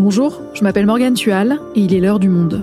Bonjour, 0.00 0.40
je 0.54 0.62
m'appelle 0.62 0.86
Morgane 0.86 1.14
Tual 1.14 1.58
et 1.74 1.80
il 1.80 1.92
est 1.92 1.98
l'heure 1.98 2.20
du 2.20 2.28
monde. 2.28 2.62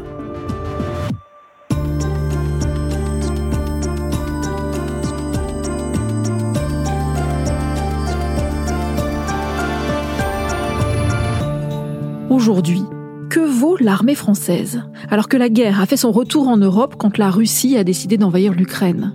Aujourd'hui, 12.29 12.81
que 13.29 13.41
vaut 13.41 13.75
l'armée 13.81 14.15
française 14.15 14.83
alors 15.09 15.27
que 15.27 15.35
la 15.35 15.49
guerre 15.49 15.81
a 15.81 15.85
fait 15.85 15.97
son 15.97 16.13
retour 16.13 16.47
en 16.47 16.55
Europe 16.55 16.95
quand 16.97 17.17
la 17.17 17.29
Russie 17.29 17.75
a 17.75 17.83
décidé 17.83 18.17
d'envahir 18.17 18.53
l'Ukraine? 18.53 19.13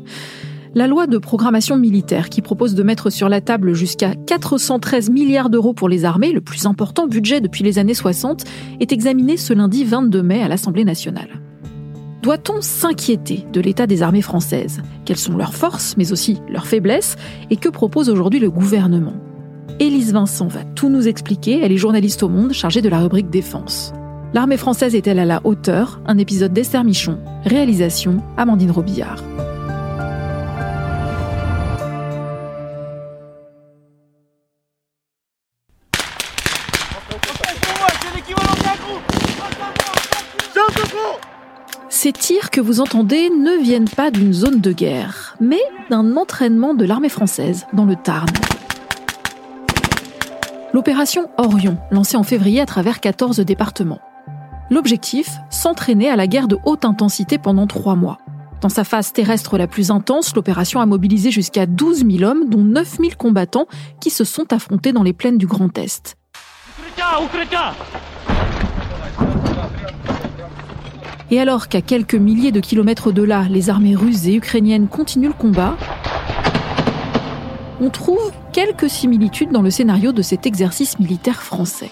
La 0.75 0.87
loi 0.87 1.07
de 1.07 1.19
programmation 1.19 1.77
militaire 1.77 2.29
qui 2.29 2.43
propose 2.43 2.75
de 2.75 2.83
mettre 2.83 3.11
sur 3.11 3.29
la 3.29 3.41
table 3.41 3.75
jusqu'à 3.75 4.15
413 4.15 5.11
milliards 5.11 5.51
d'euros 5.51 5.73
pour 5.73 5.89
les 5.89 6.05
armées, 6.05 6.33
le 6.33 6.41
plus 6.41 6.67
important 6.67 7.07
budget 7.07 7.41
depuis 7.41 7.65
les 7.65 7.79
années 7.79 7.95
60, 7.95 8.45
est 8.79 8.93
examinée 8.93 9.37
ce 9.37 9.53
lundi 9.53 9.85
22 9.85 10.23
mai 10.23 10.43
à 10.43 10.49
l'Assemblée 10.49 10.85
nationale. 10.85 11.41
Doit-on 12.23 12.61
s'inquiéter 12.61 13.47
de 13.53 13.61
l'état 13.61 13.87
des 13.87 14.03
armées 14.03 14.23
françaises? 14.23 14.83
Quelles 15.05 15.17
sont 15.17 15.37
leurs 15.37 15.55
forces, 15.55 15.97
mais 15.97 16.13
aussi 16.13 16.39
leurs 16.49 16.67
faiblesses? 16.67 17.17
Et 17.51 17.57
que 17.57 17.71
propose 17.71 18.11
aujourd'hui 18.11 18.41
le 18.41 18.51
gouvernement? 18.51 19.15
Élise 19.81 20.13
Vincent 20.13 20.47
va 20.47 20.63
tout 20.63 20.91
nous 20.91 21.09
expliquer. 21.09 21.61
Elle 21.63 21.73
est 21.73 21.79
journaliste 21.79 22.23
au 22.23 22.29
Monde 22.29 22.53
chargée 22.53 22.83
de 22.83 22.91
la 22.91 23.01
rubrique 23.01 23.31
Défense. 23.31 23.95
L'armée 24.35 24.59
française 24.59 24.95
est-elle 24.95 25.19
à 25.19 25.25
la 25.25 25.41
hauteur? 25.45 26.01
Un 26.07 26.19
épisode 26.19 26.53
d'Esther 26.53 26.85
Michon. 26.85 27.19
Réalisation 27.45 28.23
Amandine 28.37 28.71
Robillard. 28.71 29.25
Vous 42.61 42.81
entendez 42.81 43.31
ne 43.31 43.63
viennent 43.63 43.89
pas 43.89 44.11
d'une 44.11 44.33
zone 44.33 44.61
de 44.61 44.73
guerre, 44.73 45.37
mais 45.41 45.61
d'un 45.89 46.17
entraînement 46.17 46.75
de 46.75 46.85
l'armée 46.85 47.09
française 47.09 47.67
dans 47.73 47.85
le 47.85 47.97
Tarn. 47.97 48.29
L'opération 50.73 51.29
Orion, 51.39 51.79
lancée 51.91 52.17
en 52.17 52.23
février 52.23 52.61
à 52.61 52.67
travers 52.67 53.01
14 53.01 53.41
départements. 53.41 54.01
L'objectif, 54.71 55.31
s'entraîner 55.51 56.09
à 56.09 56.17
la 56.17 56.27
guerre 56.27 56.49
de 56.49 56.59
haute 56.65 56.85
intensité 56.85 57.39
pendant 57.39 57.67
trois 57.67 57.97
mois. 57.97 58.19
Dans 58.61 58.69
sa 58.69 58.85
phase 58.85 59.13
terrestre 59.13 59.57
la 59.57 59.67
plus 59.67 59.91
intense, 59.91 60.35
l'opération 60.37 60.81
a 60.81 60.87
mobilisé 60.87 61.31
jusqu'à 61.31 61.67
12 61.67 62.05
000 62.11 62.31
hommes, 62.31 62.49
dont 62.49 62.63
9 62.63 62.99
000 62.99 63.11
combattants, 63.19 63.67
qui 64.01 64.11
se 64.11 64.25
sont 64.25 64.53
affrontés 64.53 64.93
dans 64.93 65.03
les 65.03 65.15
plaines 65.15 65.39
du 65.39 65.47
Grand 65.47 65.77
Est. 65.79 66.17
Et 71.31 71.39
alors 71.39 71.69
qu'à 71.69 71.81
quelques 71.81 72.15
milliers 72.15 72.51
de 72.51 72.61
kilomètres 72.61 73.13
de 73.13 73.23
là, 73.23 73.47
les 73.49 73.71
armées 73.71 73.95
russes 73.95 74.27
et 74.27 74.35
ukrainiennes 74.35 74.89
continuent 74.89 75.29
le 75.29 75.33
combat, 75.33 75.77
on 77.81 77.89
trouve 77.89 78.33
quelques 78.53 78.91
similitudes 78.91 79.53
dans 79.53 79.63
le 79.63 79.71
scénario 79.71 80.13
de 80.13 80.23
cet 80.23 80.45
exercice 80.45 80.99
militaire 80.99 81.43
français. 81.43 81.91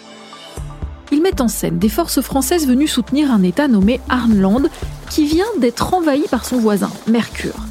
Il 1.12 1.22
met 1.22 1.40
en 1.40 1.48
scène 1.48 1.78
des 1.78 1.88
forces 1.88 2.20
françaises 2.20 2.66
venues 2.66 2.88
soutenir 2.88 3.32
un 3.32 3.42
État 3.42 3.68
nommé 3.68 4.00
Arnland 4.08 4.68
qui 5.08 5.24
vient 5.24 5.46
d'être 5.60 5.94
envahi 5.94 6.24
par 6.30 6.44
son 6.44 6.58
voisin, 6.58 6.90
Mercure. 7.06 7.66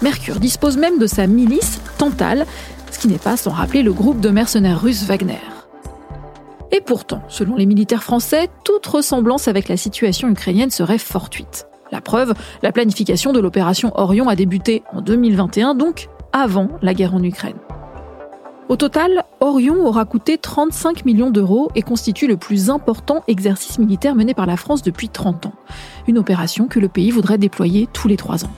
Mercure 0.00 0.38
dispose 0.38 0.76
même 0.76 0.98
de 0.98 1.06
sa 1.06 1.26
milice, 1.26 1.80
Tantale, 1.98 2.46
ce 2.92 2.98
qui 2.98 3.08
n'est 3.08 3.18
pas 3.18 3.36
sans 3.36 3.50
rappeler 3.50 3.82
le 3.82 3.92
groupe 3.92 4.20
de 4.20 4.30
mercenaires 4.30 4.80
russes 4.80 5.02
Wagner. 5.02 5.57
Et 6.70 6.80
pourtant, 6.80 7.22
selon 7.28 7.56
les 7.56 7.66
militaires 7.66 8.02
français, 8.02 8.48
toute 8.64 8.86
ressemblance 8.86 9.48
avec 9.48 9.68
la 9.68 9.76
situation 9.76 10.28
ukrainienne 10.28 10.70
serait 10.70 10.98
fortuite. 10.98 11.66
La 11.90 12.00
preuve, 12.00 12.34
la 12.62 12.72
planification 12.72 13.32
de 13.32 13.40
l'opération 13.40 13.92
Orion 13.94 14.28
a 14.28 14.36
débuté 14.36 14.82
en 14.92 15.00
2021, 15.00 15.74
donc 15.74 16.08
avant 16.32 16.68
la 16.82 16.92
guerre 16.92 17.14
en 17.14 17.22
Ukraine. 17.22 17.56
Au 18.68 18.76
total, 18.76 19.24
Orion 19.40 19.86
aura 19.86 20.04
coûté 20.04 20.36
35 20.36 21.06
millions 21.06 21.30
d'euros 21.30 21.70
et 21.74 21.80
constitue 21.80 22.26
le 22.26 22.36
plus 22.36 22.68
important 22.68 23.24
exercice 23.26 23.78
militaire 23.78 24.14
mené 24.14 24.34
par 24.34 24.44
la 24.44 24.58
France 24.58 24.82
depuis 24.82 25.08
30 25.08 25.46
ans. 25.46 25.54
Une 26.06 26.18
opération 26.18 26.66
que 26.66 26.78
le 26.78 26.88
pays 26.88 27.10
voudrait 27.10 27.38
déployer 27.38 27.88
tous 27.94 28.08
les 28.08 28.18
trois 28.18 28.44
ans. 28.44 28.50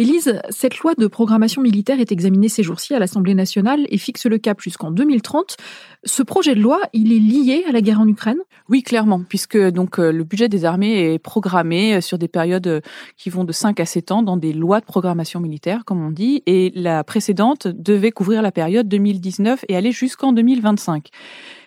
Élise, 0.00 0.40
cette 0.48 0.78
loi 0.78 0.94
de 0.94 1.06
programmation 1.06 1.60
militaire 1.60 2.00
est 2.00 2.10
examinée 2.10 2.48
ces 2.48 2.62
jours-ci 2.62 2.94
à 2.94 2.98
l'Assemblée 2.98 3.34
nationale 3.34 3.84
et 3.90 3.98
fixe 3.98 4.24
le 4.24 4.38
cap 4.38 4.58
jusqu'en 4.62 4.90
2030. 4.90 5.58
Ce 6.04 6.22
projet 6.22 6.54
de 6.54 6.60
loi, 6.62 6.80
il 6.94 7.12
est 7.12 7.18
lié 7.18 7.64
à 7.68 7.72
la 7.72 7.82
guerre 7.82 8.00
en 8.00 8.08
Ukraine? 8.08 8.38
Oui, 8.70 8.82
clairement, 8.82 9.22
puisque 9.28 9.58
donc 9.58 9.98
euh, 9.98 10.10
le 10.10 10.24
budget 10.24 10.48
des 10.48 10.64
armées 10.64 11.12
est 11.12 11.18
programmé 11.18 11.96
euh, 11.96 12.00
sur 12.00 12.16
des 12.16 12.28
périodes 12.28 12.66
euh, 12.66 12.80
qui 13.18 13.28
vont 13.28 13.44
de 13.44 13.52
5 13.52 13.78
à 13.78 13.84
7 13.84 14.10
ans 14.10 14.22
dans 14.22 14.38
des 14.38 14.54
lois 14.54 14.80
de 14.80 14.86
programmation 14.86 15.38
militaire, 15.38 15.84
comme 15.84 16.02
on 16.02 16.10
dit, 16.10 16.42
et 16.46 16.72
la 16.74 17.04
précédente 17.04 17.68
devait 17.68 18.10
couvrir 18.10 18.40
la 18.40 18.52
période 18.52 18.88
2019 18.88 19.66
et 19.68 19.76
aller 19.76 19.92
jusqu'en 19.92 20.32
2025. 20.32 21.10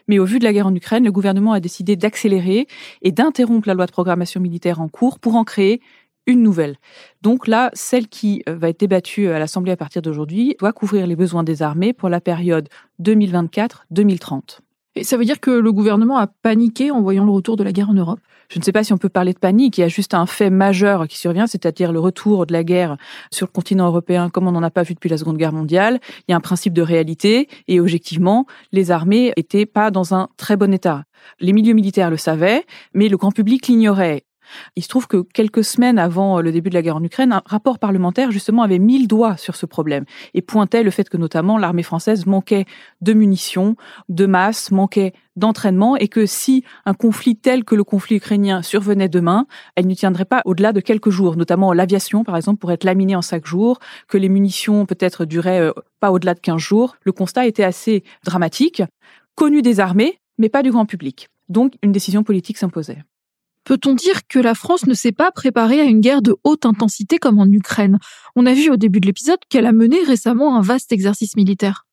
Mais 0.07 0.19
au 0.19 0.25
vu 0.25 0.39
de 0.39 0.43
la 0.43 0.53
guerre 0.53 0.67
en 0.67 0.75
Ukraine, 0.75 1.05
le 1.05 1.11
gouvernement 1.11 1.53
a 1.53 1.59
décidé 1.59 1.95
d'accélérer 1.95 2.67
et 3.01 3.11
d'interrompre 3.11 3.67
la 3.67 3.73
loi 3.73 3.85
de 3.85 3.91
programmation 3.91 4.41
militaire 4.41 4.81
en 4.81 4.89
cours 4.89 5.19
pour 5.19 5.35
en 5.35 5.43
créer 5.43 5.81
une 6.27 6.41
nouvelle. 6.41 6.77
Donc 7.21 7.47
là, 7.47 7.69
celle 7.73 8.07
qui 8.07 8.43
euh, 8.47 8.55
va 8.55 8.69
être 8.69 8.79
débattue 8.79 9.27
à 9.29 9.39
l'Assemblée 9.39 9.71
à 9.71 9.77
partir 9.77 10.01
d'aujourd'hui 10.01 10.55
doit 10.59 10.73
couvrir 10.73 11.07
les 11.07 11.15
besoins 11.15 11.43
des 11.43 11.61
armées 11.61 11.93
pour 11.93 12.09
la 12.09 12.21
période 12.21 12.69
2024-2030. 13.01 14.59
Et 14.95 15.03
ça 15.03 15.17
veut 15.17 15.25
dire 15.25 15.39
que 15.39 15.49
le 15.49 15.71
gouvernement 15.71 16.17
a 16.17 16.27
paniqué 16.27 16.91
en 16.91 17.01
voyant 17.01 17.25
le 17.25 17.31
retour 17.31 17.57
de 17.57 17.63
la 17.63 17.71
guerre 17.71 17.89
en 17.89 17.95
Europe? 17.95 18.19
Je 18.49 18.59
ne 18.59 18.63
sais 18.63 18.71
pas 18.71 18.83
si 18.83 18.93
on 18.93 18.99
peut 18.99 19.09
parler 19.09 19.33
de 19.33 19.39
panique. 19.39 19.79
Il 19.79 19.81
y 19.81 19.83
a 19.83 19.87
juste 19.87 20.13
un 20.13 20.27
fait 20.27 20.51
majeur 20.51 21.07
qui 21.07 21.17
survient, 21.17 21.47
c'est-à-dire 21.47 21.91
le 21.91 21.99
retour 21.99 22.45
de 22.45 22.53
la 22.53 22.63
guerre 22.63 22.97
sur 23.31 23.47
le 23.47 23.51
continent 23.51 23.87
européen 23.87 24.29
comme 24.29 24.47
on 24.47 24.51
n'en 24.51 24.61
a 24.61 24.69
pas 24.69 24.83
vu 24.83 24.93
depuis 24.93 25.09
la 25.09 25.17
Seconde 25.17 25.37
Guerre 25.37 25.53
mondiale. 25.53 25.99
Il 26.27 26.31
y 26.31 26.33
a 26.33 26.37
un 26.37 26.41
principe 26.41 26.73
de 26.73 26.83
réalité 26.83 27.47
et 27.67 27.79
objectivement, 27.79 28.45
les 28.71 28.91
armées 28.91 29.33
étaient 29.37 29.65
pas 29.65 29.89
dans 29.89 30.13
un 30.13 30.29
très 30.37 30.57
bon 30.57 30.71
état. 30.71 31.05
Les 31.39 31.53
milieux 31.53 31.73
militaires 31.73 32.11
le 32.11 32.17
savaient, 32.17 32.63
mais 32.93 33.09
le 33.09 33.17
grand 33.17 33.31
public 33.31 33.67
l'ignorait. 33.67 34.25
Il 34.75 34.83
se 34.83 34.87
trouve 34.87 35.07
que 35.07 35.21
quelques 35.33 35.63
semaines 35.63 35.99
avant 35.99 36.41
le 36.41 36.51
début 36.51 36.69
de 36.69 36.75
la 36.75 36.81
guerre 36.81 36.97
en 36.97 37.03
Ukraine, 37.03 37.31
un 37.31 37.41
rapport 37.45 37.79
parlementaire 37.79 38.31
justement 38.31 38.63
avait 38.63 38.79
mis 38.79 38.99
le 38.99 39.07
doigt 39.07 39.37
sur 39.37 39.55
ce 39.55 39.65
problème 39.65 40.05
et 40.33 40.41
pointait 40.41 40.83
le 40.83 40.91
fait 40.91 41.09
que 41.09 41.17
notamment 41.17 41.57
l'armée 41.57 41.83
française 41.83 42.25
manquait 42.25 42.65
de 43.01 43.13
munitions, 43.13 43.75
de 44.09 44.25
masse, 44.25 44.71
manquait 44.71 45.13
d'entraînement 45.35 45.95
et 45.97 46.07
que 46.07 46.25
si 46.25 46.63
un 46.85 46.93
conflit 46.93 47.35
tel 47.35 47.63
que 47.63 47.75
le 47.75 47.83
conflit 47.83 48.17
ukrainien 48.17 48.61
survenait 48.61 49.09
demain, 49.09 49.47
elle 49.75 49.87
ne 49.87 49.95
tiendrait 49.95 50.25
pas 50.25 50.41
au-delà 50.45 50.73
de 50.73 50.79
quelques 50.79 51.09
jours, 51.09 51.35
notamment 51.35 51.73
l'aviation 51.73 52.23
par 52.23 52.35
exemple 52.35 52.59
pourrait 52.59 52.75
être 52.75 52.83
laminée 52.83 53.15
en 53.15 53.21
cinq 53.21 53.45
jours, 53.45 53.79
que 54.07 54.17
les 54.17 54.29
munitions 54.29 54.85
peut-être 54.85 55.25
duraient 55.25 55.61
euh, 55.61 55.71
pas 55.99 56.11
au-delà 56.11 56.33
de 56.33 56.39
15 56.39 56.57
jours. 56.57 56.97
Le 57.03 57.11
constat 57.11 57.47
était 57.47 57.63
assez 57.63 58.03
dramatique, 58.23 58.83
connu 59.35 59.61
des 59.61 59.79
armées, 59.79 60.19
mais 60.37 60.49
pas 60.49 60.63
du 60.63 60.71
grand 60.71 60.85
public. 60.85 61.29
Donc 61.49 61.73
une 61.81 61.91
décision 61.91 62.23
politique 62.23 62.57
s'imposait. 62.57 63.03
Peut-on 63.65 63.93
dire 63.93 64.27
que 64.27 64.39
la 64.39 64.55
France 64.55 64.85
ne 64.85 64.93
s'est 64.93 65.11
pas 65.11 65.31
préparée 65.31 65.79
à 65.79 65.85
une 65.85 66.01
guerre 66.01 66.21
de 66.21 66.35
haute 66.43 66.65
intensité 66.65 67.17
comme 67.17 67.39
en 67.39 67.45
Ukraine? 67.45 67.97
On 68.35 68.45
a 68.45 68.53
vu 68.53 68.69
au 68.69 68.77
début 68.77 68.99
de 68.99 69.07
l'épisode 69.07 69.39
qu'elle 69.49 69.65
a 69.65 69.71
mené 69.71 70.03
récemment 70.03 70.57
un 70.57 70.61
vaste 70.61 70.91
exercice 70.91 71.35
militaire. 71.35 71.85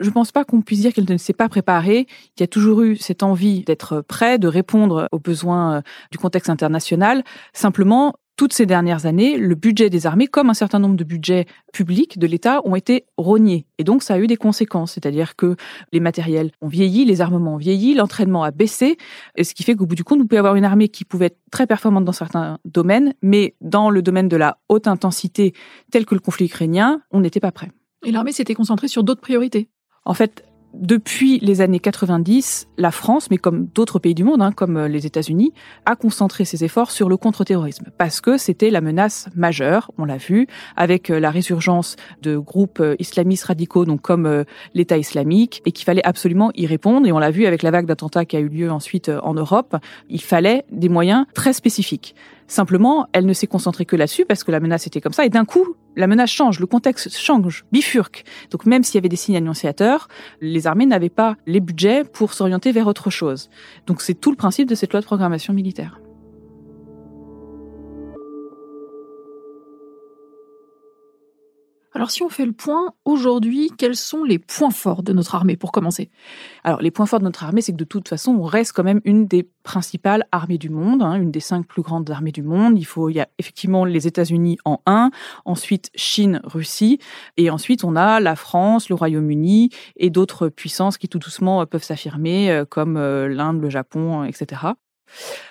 Je 0.00 0.08
ne 0.08 0.12
pense 0.12 0.32
pas 0.32 0.44
qu'on 0.44 0.60
puisse 0.60 0.80
dire 0.80 0.92
qu'elle 0.92 1.10
ne 1.10 1.16
s'est 1.16 1.32
pas 1.32 1.48
préparée. 1.48 2.06
Il 2.36 2.40
y 2.40 2.42
a 2.42 2.46
toujours 2.46 2.82
eu 2.82 2.96
cette 2.96 3.22
envie 3.22 3.64
d'être 3.64 4.02
prêt, 4.02 4.38
de 4.38 4.48
répondre 4.48 5.08
aux 5.12 5.18
besoins 5.18 5.76
euh, 5.76 5.80
du 6.10 6.18
contexte 6.18 6.50
international. 6.50 7.24
Simplement, 7.52 8.14
toutes 8.36 8.52
ces 8.52 8.66
dernières 8.66 9.06
années, 9.06 9.36
le 9.36 9.54
budget 9.54 9.90
des 9.90 10.06
armées, 10.06 10.26
comme 10.26 10.50
un 10.50 10.54
certain 10.54 10.78
nombre 10.78 10.96
de 10.96 11.04
budgets 11.04 11.46
publics 11.72 12.18
de 12.18 12.26
l'État, 12.26 12.60
ont 12.64 12.74
été 12.74 13.06
rognés. 13.16 13.66
Et 13.78 13.84
donc, 13.84 14.02
ça 14.02 14.14
a 14.14 14.18
eu 14.18 14.26
des 14.26 14.36
conséquences. 14.36 14.92
C'est-à-dire 14.92 15.36
que 15.36 15.56
les 15.92 16.00
matériels 16.00 16.50
ont 16.60 16.68
vieilli, 16.68 17.04
les 17.04 17.20
armements 17.20 17.54
ont 17.54 17.58
vieilli, 17.58 17.94
l'entraînement 17.94 18.42
a 18.42 18.50
baissé, 18.50 18.96
ce 19.40 19.54
qui 19.54 19.62
fait 19.62 19.74
qu'au 19.74 19.86
bout 19.86 19.94
du 19.94 20.04
compte, 20.04 20.18
vous 20.18 20.26
pouvez 20.26 20.38
avoir 20.38 20.56
une 20.56 20.64
armée 20.64 20.88
qui 20.88 21.04
pouvait 21.04 21.26
être 21.26 21.38
très 21.50 21.66
performante 21.66 22.04
dans 22.04 22.12
certains 22.12 22.58
domaines, 22.64 23.14
mais 23.22 23.54
dans 23.60 23.90
le 23.90 24.02
domaine 24.02 24.28
de 24.28 24.36
la 24.36 24.58
haute 24.68 24.88
intensité, 24.88 25.54
tel 25.90 26.06
que 26.06 26.14
le 26.14 26.20
conflit 26.20 26.46
ukrainien, 26.46 27.00
on 27.10 27.20
n'était 27.20 27.40
pas 27.40 27.52
prêt. 27.52 27.70
Et 28.04 28.12
l'armée 28.12 28.32
s'était 28.32 28.54
concentrée 28.54 28.88
sur 28.88 29.04
d'autres 29.04 29.20
priorités 29.20 29.68
en 30.04 30.14
fait, 30.14 30.44
depuis 30.74 31.38
les 31.38 31.60
années 31.60 31.78
90, 31.78 32.68
la 32.78 32.90
France, 32.90 33.30
mais 33.30 33.38
comme 33.38 33.66
d'autres 33.74 33.98
pays 33.98 34.14
du 34.14 34.24
monde, 34.24 34.42
hein, 34.42 34.52
comme 34.52 34.76
euh, 34.76 34.88
les 34.88 35.06
États-Unis, 35.06 35.52
a 35.86 35.96
concentré 35.96 36.44
ses 36.44 36.64
efforts 36.64 36.90
sur 36.90 37.08
le 37.08 37.16
contre-terrorisme 37.16 37.86
parce 37.96 38.20
que 38.20 38.36
c'était 38.36 38.70
la 38.70 38.80
menace 38.80 39.28
majeure. 39.34 39.90
On 39.98 40.04
l'a 40.04 40.16
vu 40.16 40.46
avec 40.76 41.10
euh, 41.10 41.20
la 41.20 41.30
résurgence 41.30 41.96
de 42.22 42.36
groupes 42.36 42.80
euh, 42.80 42.96
islamistes 42.98 43.44
radicaux, 43.44 43.84
donc 43.84 44.00
comme 44.00 44.44
l'État 44.74 44.98
islamique, 44.98 45.62
et 45.64 45.72
qu'il 45.72 45.84
fallait 45.84 46.04
absolument 46.04 46.50
y 46.54 46.66
répondre. 46.66 47.06
Et 47.06 47.12
on 47.12 47.18
l'a 47.18 47.30
vu 47.30 47.46
avec 47.46 47.62
la 47.62 47.70
vague 47.70 47.86
d'attentats 47.86 48.24
qui 48.24 48.36
a 48.36 48.40
eu 48.40 48.48
lieu 48.48 48.70
ensuite 48.70 49.10
en 49.22 49.34
Europe. 49.34 49.76
Il 50.08 50.22
fallait 50.22 50.64
des 50.70 50.88
moyens 50.88 51.26
très 51.34 51.52
spécifiques. 51.52 52.14
Simplement, 52.46 53.06
elle 53.12 53.26
ne 53.26 53.32
s'est 53.32 53.46
concentrée 53.46 53.84
que 53.84 53.96
là-dessus 53.96 54.24
parce 54.24 54.44
que 54.44 54.52
la 54.52 54.60
menace 54.60 54.86
était 54.86 55.00
comme 55.00 55.12
ça. 55.12 55.24
Et 55.24 55.30
d'un 55.30 55.44
coup, 55.44 55.76
la 55.96 56.06
menace 56.06 56.30
change, 56.30 56.60
le 56.60 56.66
contexte 56.66 57.16
change, 57.16 57.64
bifurque. 57.72 58.24
Donc 58.50 58.66
même 58.66 58.82
s'il 58.82 58.96
y 58.96 58.98
avait 58.98 59.08
des 59.08 59.16
signes 59.16 59.36
annonciateurs, 59.36 60.08
les 60.40 60.66
armées 60.66 60.86
n'avaient 60.86 61.08
pas 61.08 61.36
les 61.46 61.60
budgets 61.60 62.04
pour 62.04 62.34
s'orienter 62.34 62.72
vers 62.72 62.86
autre 62.86 63.10
chose. 63.10 63.50
Donc 63.86 64.02
c'est 64.02 64.14
tout 64.14 64.30
le 64.30 64.36
principe 64.36 64.68
de 64.68 64.74
cette 64.74 64.92
loi 64.92 65.00
de 65.00 65.06
programmation 65.06 65.54
militaire. 65.54 66.00
Alors 71.96 72.10
si 72.10 72.24
on 72.24 72.28
fait 72.28 72.44
le 72.44 72.52
point, 72.52 72.92
aujourd'hui, 73.04 73.70
quels 73.78 73.94
sont 73.94 74.24
les 74.24 74.40
points 74.40 74.72
forts 74.72 75.04
de 75.04 75.12
notre 75.12 75.36
armée 75.36 75.56
pour 75.56 75.70
commencer? 75.70 76.10
Alors 76.64 76.82
les 76.82 76.90
points 76.90 77.06
forts 77.06 77.20
de 77.20 77.24
notre 77.24 77.44
armée, 77.44 77.60
c'est 77.60 77.70
que 77.70 77.76
de 77.76 77.84
toute 77.84 78.08
façon, 78.08 78.32
on 78.32 78.42
reste 78.42 78.72
quand 78.72 78.82
même 78.82 79.00
une 79.04 79.28
des 79.28 79.48
principales 79.62 80.26
armées 80.32 80.58
du 80.58 80.70
monde, 80.70 81.02
hein, 81.02 81.14
une 81.14 81.30
des 81.30 81.38
cinq 81.38 81.68
plus 81.68 81.82
grandes 81.82 82.10
armées 82.10 82.32
du 82.32 82.42
monde. 82.42 82.76
Il 82.76 82.84
faut, 82.84 83.10
il 83.10 83.14
y 83.14 83.20
a 83.20 83.28
effectivement 83.38 83.84
les 83.84 84.08
États-Unis 84.08 84.58
en 84.64 84.80
un, 84.86 85.12
ensuite 85.44 85.90
Chine, 85.94 86.40
Russie, 86.42 86.98
et 87.36 87.48
ensuite 87.48 87.84
on 87.84 87.94
a 87.94 88.18
la 88.18 88.34
France, 88.34 88.88
le 88.88 88.96
Royaume-Uni 88.96 89.70
et 89.96 90.10
d'autres 90.10 90.48
puissances 90.48 90.98
qui 90.98 91.08
tout 91.08 91.20
doucement 91.20 91.60
euh, 91.62 91.64
peuvent 91.64 91.84
s'affirmer, 91.84 92.50
euh, 92.50 92.64
comme 92.64 92.96
euh, 92.96 93.28
l'Inde, 93.28 93.60
le 93.62 93.70
Japon, 93.70 94.24
etc. 94.24 94.62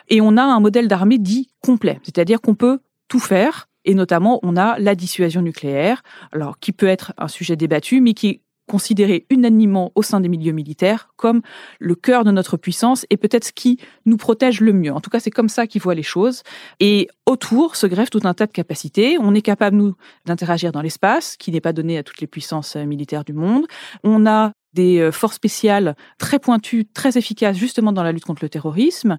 Et 0.10 0.20
on 0.20 0.36
a 0.36 0.44
un 0.44 0.60
modèle 0.60 0.90
d'armée 0.90 1.20
dit 1.20 1.48
complet, 1.62 2.02
c'est-à-dire 2.04 2.42
qu'on 2.42 2.56
peut 2.56 2.80
tout 3.08 3.22
faire 3.22 3.70
et 3.86 3.96
notamment, 3.96 4.40
on 4.44 4.58
a 4.58 4.78
la 4.80 4.96
dissuasion 4.96 5.42
nucléaire, 5.42 6.04
alors 6.32 6.60
qui 6.60 6.72
peut 6.72 6.88
être 6.88 7.14
un 7.18 7.28
sujet 7.28 7.56
débattu, 7.56 8.02
mais 8.02 8.14
qui 8.14 8.28
est 8.28 8.42
considéré 8.68 9.26
unanimement 9.30 9.92
au 9.96 10.04
sein 10.04 10.20
des 10.20 10.30
milieux 10.30 10.54
militaires 10.54 11.10
comme 11.18 11.42
le 11.80 11.96
cœur 11.96 12.24
de 12.24 12.32
notre 12.32 12.58
puissance 12.58 13.06
et 13.10 13.18
peut-être 13.18 13.46
ce 13.46 13.52
qui 13.52 13.78
nous 14.06 14.18
protège 14.18 14.62
le 14.62 14.74
mieux. 14.74 14.94
En 14.94 15.02
tout 15.02 15.10
cas, 15.10 15.20
c'est 15.20 15.32
comme 15.32 15.50
ça 15.50 15.68
qu'ils 15.68 15.82
voient 15.82 15.96
les 15.96 16.04
choses. 16.04 16.44
Et 16.80 17.10
autour 17.26 17.76
se 17.76 17.88
greffe 17.88 18.10
tout 18.10 18.22
un 18.24 18.34
tas 18.34 18.48
de 18.48 18.52
capacités. 18.52 19.18
On 19.20 19.36
est 19.36 19.42
capable, 19.42 19.78
nous, 19.78 19.96
d'interagir 20.26 20.72
dans 20.72 20.82
l'espace, 20.82 21.36
qui 21.38 21.52
n'est 21.52 21.62
pas 21.62 21.74
donné 21.74 21.98
à 21.98 22.04
toutes 22.04 22.22
les 22.22 22.28
puissances 22.28 22.76
euh, 22.76 22.86
militaires 22.86 23.26
du 23.26 23.34
monde. 23.34 23.66
On 24.04 24.26
a 24.26 24.54
des 24.74 25.00
euh, 25.00 25.12
forces 25.12 25.36
spéciales 25.36 25.96
très 26.18 26.40
pointues, 26.40 26.86
très 26.86 27.18
efficaces 27.18 27.58
justement 27.58 27.92
dans 27.92 28.04
la 28.04 28.12
lutte 28.12 28.26
contre 28.26 28.44
le 28.44 28.50
terrorisme. 28.50 29.18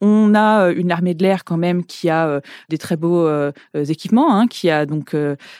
On 0.00 0.34
a 0.34 0.68
euh, 0.68 0.74
une 0.76 0.90
armée 0.90 1.14
de 1.14 1.22
l'air 1.22 1.44
quand 1.44 1.56
même 1.56 1.84
qui 1.84 2.10
a 2.10 2.26
euh, 2.26 2.40
des 2.68 2.78
très 2.78 2.96
beaux 2.96 3.26
équipements, 3.74 4.34
hein, 4.34 4.46
qui 4.46 4.70
a 4.70 4.86
donc 4.86 5.14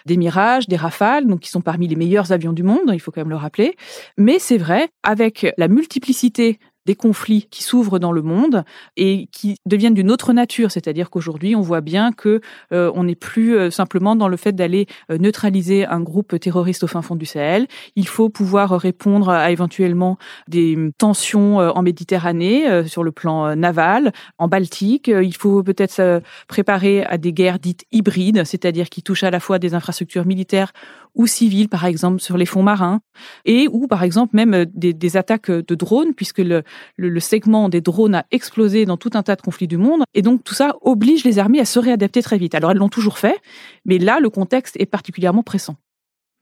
des 0.06 0.16
Mirages, 0.16 0.68
des 0.68 0.76
Rafales, 0.76 1.26
donc 1.26 1.40
qui 1.40 1.50
sont 1.50 1.60
parmi 1.60 1.88
les 1.88 1.96
meilleurs 1.96 2.32
avions 2.32 2.52
du 2.52 2.62
monde, 2.62 2.90
il 2.92 3.00
faut 3.00 3.10
quand 3.10 3.20
même 3.20 3.30
le 3.30 3.36
rappeler. 3.36 3.76
Mais 4.16 4.38
c'est 4.38 4.58
vrai, 4.58 4.88
avec 5.02 5.46
la 5.58 5.68
multiplicité 5.68 6.58
des 6.86 6.94
conflits 6.94 7.48
qui 7.50 7.62
s'ouvrent 7.62 7.98
dans 7.98 8.12
le 8.12 8.22
monde 8.22 8.64
et 8.96 9.28
qui 9.32 9.56
deviennent 9.66 9.94
d'une 9.94 10.10
autre 10.10 10.32
nature. 10.32 10.70
C'est-à-dire 10.70 11.10
qu'aujourd'hui, 11.10 11.56
on 11.56 11.60
voit 11.60 11.80
bien 11.80 12.12
que 12.12 12.40
euh, 12.72 12.90
on 12.94 13.04
n'est 13.04 13.16
plus 13.16 13.56
euh, 13.56 13.70
simplement 13.70 14.14
dans 14.14 14.28
le 14.28 14.36
fait 14.36 14.52
d'aller 14.52 14.86
euh, 15.10 15.18
neutraliser 15.18 15.84
un 15.84 16.00
groupe 16.00 16.38
terroriste 16.38 16.84
au 16.84 16.86
fin 16.86 17.02
fond 17.02 17.16
du 17.16 17.26
Sahel. 17.26 17.66
Il 17.96 18.06
faut 18.06 18.28
pouvoir 18.28 18.70
répondre 18.70 19.28
à 19.28 19.50
éventuellement 19.50 20.16
des 20.48 20.78
tensions 20.96 21.56
en 21.56 21.82
Méditerranée 21.82 22.86
sur 22.86 23.02
le 23.02 23.10
plan 23.10 23.56
naval, 23.56 24.12
en 24.38 24.46
Baltique. 24.46 25.08
Il 25.08 25.34
faut 25.34 25.62
peut-être 25.62 25.92
se 25.92 26.20
préparer 26.46 27.04
à 27.04 27.18
des 27.18 27.32
guerres 27.32 27.58
dites 27.58 27.84
hybrides, 27.90 28.44
c'est-à-dire 28.44 28.88
qui 28.88 29.02
touchent 29.02 29.24
à 29.24 29.30
la 29.30 29.40
fois 29.40 29.58
des 29.58 29.74
infrastructures 29.74 30.26
militaires 30.26 30.72
ou 31.16 31.26
civiles, 31.26 31.68
par 31.68 31.84
exemple 31.84 32.20
sur 32.20 32.36
les 32.36 32.46
fonds 32.46 32.62
marins, 32.62 33.00
et 33.44 33.68
ou 33.70 33.88
par 33.88 34.02
exemple 34.02 34.36
même 34.36 34.66
des, 34.72 34.92
des 34.92 35.16
attaques 35.16 35.50
de 35.50 35.74
drones, 35.74 36.14
puisque 36.14 36.38
le, 36.38 36.62
le, 36.96 37.20
segment 37.20 37.68
des 37.68 37.80
drones 37.80 38.14
a 38.14 38.26
explosé 38.30 38.86
dans 38.86 38.96
tout 38.96 39.10
un 39.14 39.22
tas 39.22 39.34
de 39.34 39.42
conflits 39.42 39.66
du 39.66 39.78
monde. 39.78 40.04
Et 40.14 40.22
donc 40.22 40.44
tout 40.44 40.54
ça 40.54 40.76
oblige 40.82 41.24
les 41.24 41.38
armées 41.38 41.60
à 41.60 41.64
se 41.64 41.78
réadapter 41.78 42.22
très 42.22 42.38
vite. 42.38 42.54
Alors 42.54 42.70
elles 42.70 42.78
l'ont 42.78 42.88
toujours 42.88 43.18
fait, 43.18 43.40
mais 43.84 43.98
là, 43.98 44.20
le 44.20 44.30
contexte 44.30 44.76
est 44.78 44.86
particulièrement 44.86 45.42
pressant. 45.42 45.76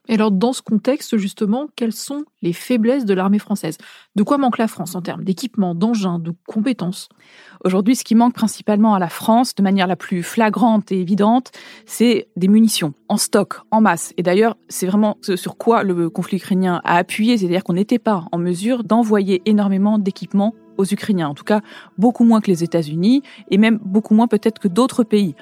Et 0.09 0.15
alors, 0.15 0.31
dans 0.31 0.53
ce 0.53 0.61
contexte, 0.61 1.17
justement, 1.17 1.69
quelles 1.77 1.95
sont 1.95 2.25
les 2.43 2.53
faiblesses 2.53 3.06
de 3.06 3.15
l'armée 3.15 3.39
française? 3.39 3.79
De 4.17 4.23
quoi 4.23 4.37
manque 4.37 4.59
la 4.59 4.69
France 4.69 4.95
en 4.95 5.01
termes 5.01 5.25
d'équipement, 5.25 5.75
d'engins, 5.75 6.19
de 6.19 6.35
compétences? 6.47 7.09
Aujourd'hui, 7.65 7.97
ce 7.97 8.05
qui 8.05 8.15
manque 8.15 8.35
principalement 8.35 8.95
à 8.95 8.99
la 8.99 9.09
France, 9.09 9.55
de 9.55 9.62
manière 9.62 9.87
la 9.87 9.97
plus 9.97 10.23
flagrante 10.23 10.93
et 10.93 11.01
évidente, 11.01 11.53
c'est 11.87 12.29
des 12.37 12.49
munitions 12.49 12.93
en 13.09 13.17
stock, 13.17 13.61
en 13.71 13.81
masse. 13.81 14.12
Et 14.19 14.23
d'ailleurs, 14.23 14.56
c'est 14.69 14.87
vraiment 14.87 15.17
ce 15.23 15.37
sur 15.37 15.56
quoi 15.56 15.83
le 15.83 16.11
conflit 16.11 16.37
ukrainien 16.37 16.83
a 16.85 16.97
appuyé, 16.97 17.39
c'est-à-dire 17.39 17.65
qu'on 17.65 17.73
n'était 17.73 17.99
pas 17.99 18.27
en 18.31 18.39
mesure 18.39 18.85
d'envoyer 18.85 19.41
énormément 19.47 19.99
d'équipements 19.99 20.55
aux 20.77 20.85
Ukrainiens. 20.85 21.29
En 21.29 21.35
tout 21.35 21.45
cas, 21.45 21.62
beaucoup 21.97 22.25
moins 22.25 22.41
que 22.41 22.50
les 22.50 22.62
États-Unis 22.62 23.23
et 23.50 23.57
même 23.57 23.79
beaucoup 23.83 24.15
moins 24.15 24.29
peut-être 24.29 24.59
que 24.59 24.69
d'autres 24.69 25.05
pays. 25.05 25.35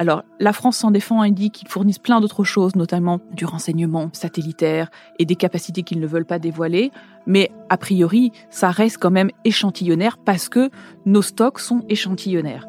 Alors, 0.00 0.22
la 0.38 0.52
France 0.52 0.76
s'en 0.76 0.92
défend 0.92 1.24
et 1.24 1.32
dit 1.32 1.50
qu'ils 1.50 1.66
fournissent 1.66 1.98
plein 1.98 2.20
d'autres 2.20 2.44
choses, 2.44 2.76
notamment 2.76 3.18
du 3.32 3.44
renseignement 3.44 4.10
satellitaire 4.12 4.92
et 5.18 5.24
des 5.24 5.34
capacités 5.34 5.82
qu'ils 5.82 5.98
ne 5.98 6.06
veulent 6.06 6.24
pas 6.24 6.38
dévoiler. 6.38 6.92
Mais 7.26 7.50
a 7.68 7.76
priori, 7.76 8.30
ça 8.48 8.70
reste 8.70 8.98
quand 8.98 9.10
même 9.10 9.32
échantillonnaire 9.44 10.16
parce 10.24 10.48
que 10.48 10.70
nos 11.04 11.20
stocks 11.20 11.58
sont 11.58 11.82
échantillonnaires. 11.88 12.67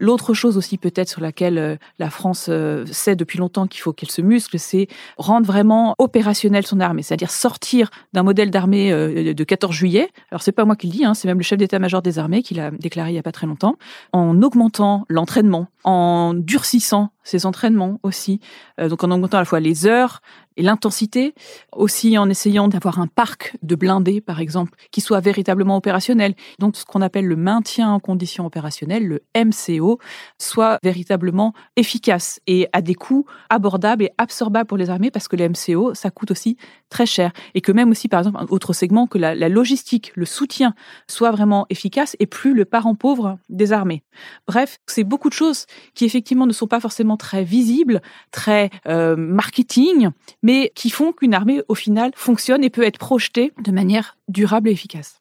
L'autre 0.00 0.32
chose 0.32 0.56
aussi 0.56 0.78
peut-être 0.78 1.10
sur 1.10 1.20
laquelle 1.20 1.58
euh, 1.58 1.76
la 1.98 2.08
France 2.08 2.46
euh, 2.48 2.86
sait 2.90 3.16
depuis 3.16 3.38
longtemps 3.38 3.66
qu'il 3.66 3.82
faut 3.82 3.92
qu'elle 3.92 4.10
se 4.10 4.22
muscle, 4.22 4.58
c'est 4.58 4.88
rendre 5.18 5.46
vraiment 5.46 5.94
opérationnelle 5.98 6.66
son 6.66 6.80
armée, 6.80 7.02
c'est-à-dire 7.02 7.30
sortir 7.30 7.90
d'un 8.14 8.22
modèle 8.22 8.50
d'armée 8.50 8.90
euh, 8.92 9.34
de 9.34 9.44
14 9.44 9.74
juillet. 9.74 10.08
Alors 10.30 10.40
c'est 10.40 10.52
pas 10.52 10.64
moi 10.64 10.74
qui 10.74 10.86
le 10.86 10.92
dis, 10.92 11.04
hein, 11.04 11.12
c'est 11.12 11.28
même 11.28 11.36
le 11.36 11.44
chef 11.44 11.58
d'état-major 11.58 12.00
des 12.00 12.18
armées 12.18 12.42
qui 12.42 12.54
l'a 12.54 12.70
déclaré 12.70 13.10
il 13.10 13.14
y 13.14 13.18
a 13.18 13.22
pas 13.22 13.30
très 13.30 13.46
longtemps, 13.46 13.76
en 14.12 14.40
augmentant 14.42 15.04
l'entraînement, 15.10 15.66
en 15.84 16.32
durcissant 16.34 17.10
ses 17.22 17.46
entraînements 17.46 18.00
aussi, 18.02 18.40
donc 18.78 19.04
en 19.04 19.10
augmentant 19.10 19.38
à 19.38 19.40
la 19.42 19.44
fois 19.44 19.60
les 19.60 19.86
heures, 19.86 20.20
et 20.56 20.62
l'intensité, 20.62 21.34
aussi 21.72 22.18
en 22.18 22.28
essayant 22.28 22.68
d'avoir 22.68 22.98
un 22.98 23.06
parc 23.06 23.56
de 23.62 23.74
blindés, 23.74 24.20
par 24.20 24.40
exemple, 24.40 24.72
qui 24.90 25.00
soit 25.00 25.20
véritablement 25.20 25.76
opérationnel. 25.76 26.34
Donc 26.58 26.76
ce 26.76 26.84
qu'on 26.84 27.00
appelle 27.00 27.26
le 27.26 27.36
maintien 27.36 27.90
en 27.90 28.00
condition 28.00 28.44
opérationnelle, 28.44 29.06
le 29.06 29.22
MCO, 29.34 29.98
soit 30.38 30.78
véritablement 30.82 31.54
efficace 31.76 32.40
et 32.46 32.68
à 32.72 32.82
des 32.82 32.94
coûts 32.94 33.26
abordables 33.48 34.04
et 34.04 34.10
absorbables 34.18 34.66
pour 34.66 34.76
les 34.76 34.90
armées, 34.90 35.10
parce 35.10 35.28
que 35.28 35.36
le 35.36 35.48
MCO, 35.48 35.94
ça 35.94 36.10
coûte 36.10 36.30
aussi 36.30 36.56
très 36.90 37.06
cher. 37.06 37.32
Et 37.54 37.60
que 37.60 37.72
même 37.72 37.90
aussi, 37.90 38.08
par 38.08 38.20
exemple, 38.20 38.38
un 38.40 38.46
autre 38.50 38.72
segment, 38.72 39.06
que 39.06 39.18
la, 39.18 39.34
logistique, 39.48 40.12
le 40.14 40.26
soutien 40.26 40.74
soit 41.08 41.30
vraiment 41.30 41.66
efficace 41.70 42.16
et 42.18 42.26
plus 42.26 42.54
le 42.54 42.64
parent 42.64 42.94
pauvre 42.94 43.38
des 43.48 43.72
armées. 43.72 44.02
Bref, 44.46 44.78
c'est 44.86 45.04
beaucoup 45.04 45.28
de 45.28 45.34
choses 45.34 45.66
qui 45.94 46.04
effectivement 46.04 46.46
ne 46.46 46.52
sont 46.52 46.66
pas 46.66 46.80
forcément 47.10 47.16
très 47.16 47.44
visibles, 47.44 48.00
très 48.30 48.70
euh, 48.86 49.16
marketing, 49.16 50.10
mais 50.42 50.72
qui 50.74 50.90
font 50.90 51.12
qu'une 51.12 51.34
armée, 51.34 51.62
au 51.68 51.74
final, 51.74 52.12
fonctionne 52.14 52.64
et 52.64 52.70
peut 52.70 52.84
être 52.84 52.98
projetée 52.98 53.52
de 53.64 53.72
manière 53.72 54.16
durable 54.28 54.68
et 54.68 54.72
efficace. 54.72 55.20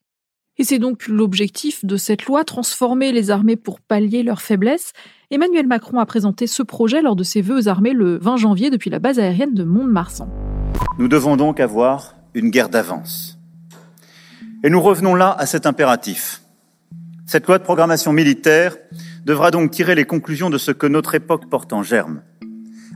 Et 0.57 0.65
c'est 0.65 0.79
donc 0.79 1.07
l'objectif 1.07 1.85
de 1.85 1.95
cette 1.95 2.25
loi, 2.25 2.43
transformer 2.43 3.11
les 3.13 3.31
armées 3.31 3.55
pour 3.55 3.79
pallier 3.79 4.23
leurs 4.23 4.41
faiblesses. 4.41 4.91
Emmanuel 5.31 5.67
Macron 5.67 5.99
a 5.99 6.05
présenté 6.05 6.47
ce 6.47 6.63
projet 6.63 7.01
lors 7.01 7.15
de 7.15 7.23
ses 7.23 7.41
vœux 7.41 7.57
aux 7.57 7.67
armées 7.69 7.93
le 7.93 8.17
20 8.17 8.37
janvier 8.37 8.69
depuis 8.69 8.89
la 8.89 8.99
base 8.99 9.19
aérienne 9.19 9.53
de 9.53 9.63
Mont-de-Marsan. 9.63 10.27
Nous 10.97 11.07
devons 11.07 11.37
donc 11.37 11.61
avoir 11.61 12.15
une 12.33 12.49
guerre 12.49 12.69
d'avance. 12.69 13.37
Et 14.63 14.69
nous 14.69 14.81
revenons 14.81 15.15
là 15.15 15.33
à 15.39 15.45
cet 15.45 15.65
impératif. 15.65 16.41
Cette 17.25 17.47
loi 17.47 17.57
de 17.57 17.63
programmation 17.63 18.11
militaire 18.11 18.75
devra 19.25 19.51
donc 19.51 19.71
tirer 19.71 19.95
les 19.95 20.05
conclusions 20.05 20.49
de 20.49 20.57
ce 20.57 20.71
que 20.71 20.87
notre 20.87 21.15
époque 21.15 21.49
porte 21.49 21.73
en 21.73 21.83
germe, 21.83 22.21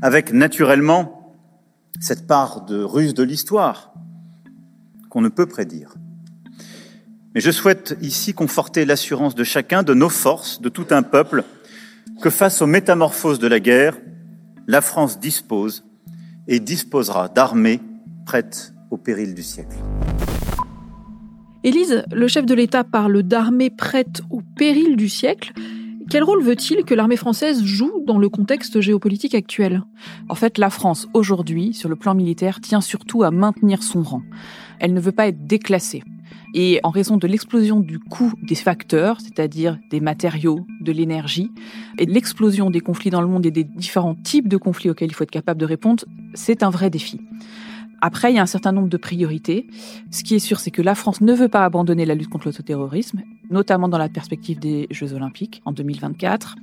avec 0.02 0.34
naturellement 0.34 1.36
cette 2.00 2.28
part 2.28 2.66
de 2.66 2.84
ruse 2.84 3.14
de 3.14 3.24
l'histoire 3.24 3.94
qu'on 5.10 5.22
ne 5.22 5.30
peut 5.30 5.46
prédire. 5.46 5.94
Mais 7.36 7.42
je 7.42 7.52
souhaite 7.52 7.98
ici 8.02 8.34
conforter 8.34 8.86
l'assurance 8.86 9.36
de 9.36 9.44
chacun, 9.44 9.84
de 9.84 9.94
nos 9.94 10.10
forces, 10.10 10.62
de 10.62 10.70
tout 10.70 10.88
un 10.92 11.04
peuple, 11.04 11.44
que 12.22 12.30
face 12.30 12.62
aux 12.62 12.68
métamorphoses 12.68 13.40
de 13.40 13.48
la 13.48 13.60
guerre, 13.60 13.98
la 14.68 14.82
France 14.82 15.20
dispose 15.20 15.84
et 16.48 16.60
disposera 16.60 17.30
d'armées 17.30 17.82
prêtes 18.26 18.74
au 18.92 18.98
péril 18.98 19.34
du 19.34 19.44
siècle. 19.44 19.78
Élise, 21.64 22.04
le 22.12 22.28
chef 22.28 22.46
de 22.46 22.54
l'État 22.54 22.84
parle 22.84 23.24
d'armées 23.24 23.70
prêtes 23.70 24.22
au 24.30 24.42
péril 24.42 24.98
du 24.98 25.10
siècle. 25.10 25.54
Quel 26.10 26.24
rôle 26.24 26.44
veut-il 26.44 26.84
que 26.84 26.94
l'armée 26.94 27.16
française 27.16 27.64
joue 27.64 28.04
dans 28.06 28.18
le 28.18 28.30
contexte 28.30 28.82
géopolitique 28.82 29.36
actuel? 29.36 29.84
En 30.30 30.36
fait, 30.36 30.58
la 30.58 30.70
France, 30.70 31.08
aujourd'hui, 31.14 31.74
sur 31.74 31.90
le 31.90 31.96
plan 31.96 32.14
militaire, 32.14 32.60
tient 32.62 32.82
surtout 32.82 33.24
à 33.24 33.32
maintenir 33.32 33.82
son 33.84 34.02
rang. 34.02 34.22
Elle 34.80 34.94
ne 34.94 35.00
veut 35.00 35.12
pas 35.12 35.28
être 35.28 35.46
déclassée. 35.48 36.04
Et 36.54 36.80
en 36.84 36.90
raison 36.90 37.18
de 37.18 37.26
l'explosion 37.26 37.80
du 37.80 38.00
coût 38.00 38.34
des 38.44 38.56
facteurs, 38.56 39.22
c'est-à-dire 39.22 39.80
des 39.90 40.00
matériaux, 40.00 40.68
de 40.82 40.92
l'énergie, 40.92 41.50
et 41.98 42.06
de 42.06 42.12
l'explosion 42.12 42.70
des 42.70 42.80
conflits 42.80 43.10
dans 43.10 43.22
le 43.22 43.28
monde 43.28 43.46
et 43.46 43.52
des 43.52 43.64
différents 43.64 44.16
types 44.16 44.48
de 44.48 44.58
conflits 44.58 44.90
auxquels 44.90 45.10
il 45.10 45.14
faut 45.14 45.24
être 45.24 45.32
capable 45.32 45.60
de 45.60 45.66
répondre, 45.66 46.04
c'est 46.36 46.62
un 46.62 46.70
vrai 46.70 46.90
défi. 46.90 47.20
Après, 48.06 48.34
il 48.34 48.36
y 48.36 48.38
a 48.38 48.42
un 48.42 48.46
certain 48.46 48.74
nombre 48.74 48.90
de 48.90 48.98
priorités. 48.98 49.66
Ce 50.12 50.26
qui 50.26 50.36
est 50.36 50.40
sûr, 50.40 50.60
c'est 50.60 50.72
que 50.72 50.82
la 50.82 50.94
France 50.94 51.22
ne 51.22 51.32
veut 51.34 51.48
pas 51.48 51.64
abandonner 51.64 52.06
la 52.06 52.16
lutte 52.16 52.28
contre 52.28 52.48
l'autoterrorisme, 52.48 53.22
notamment 53.50 53.88
dans 53.88 53.98
la 53.98 54.10
perspective 54.10 54.60
des 54.60 54.88
Jeux 54.92 55.14
olympiques 55.14 55.62
en 55.64 55.72
2024. 55.72 56.58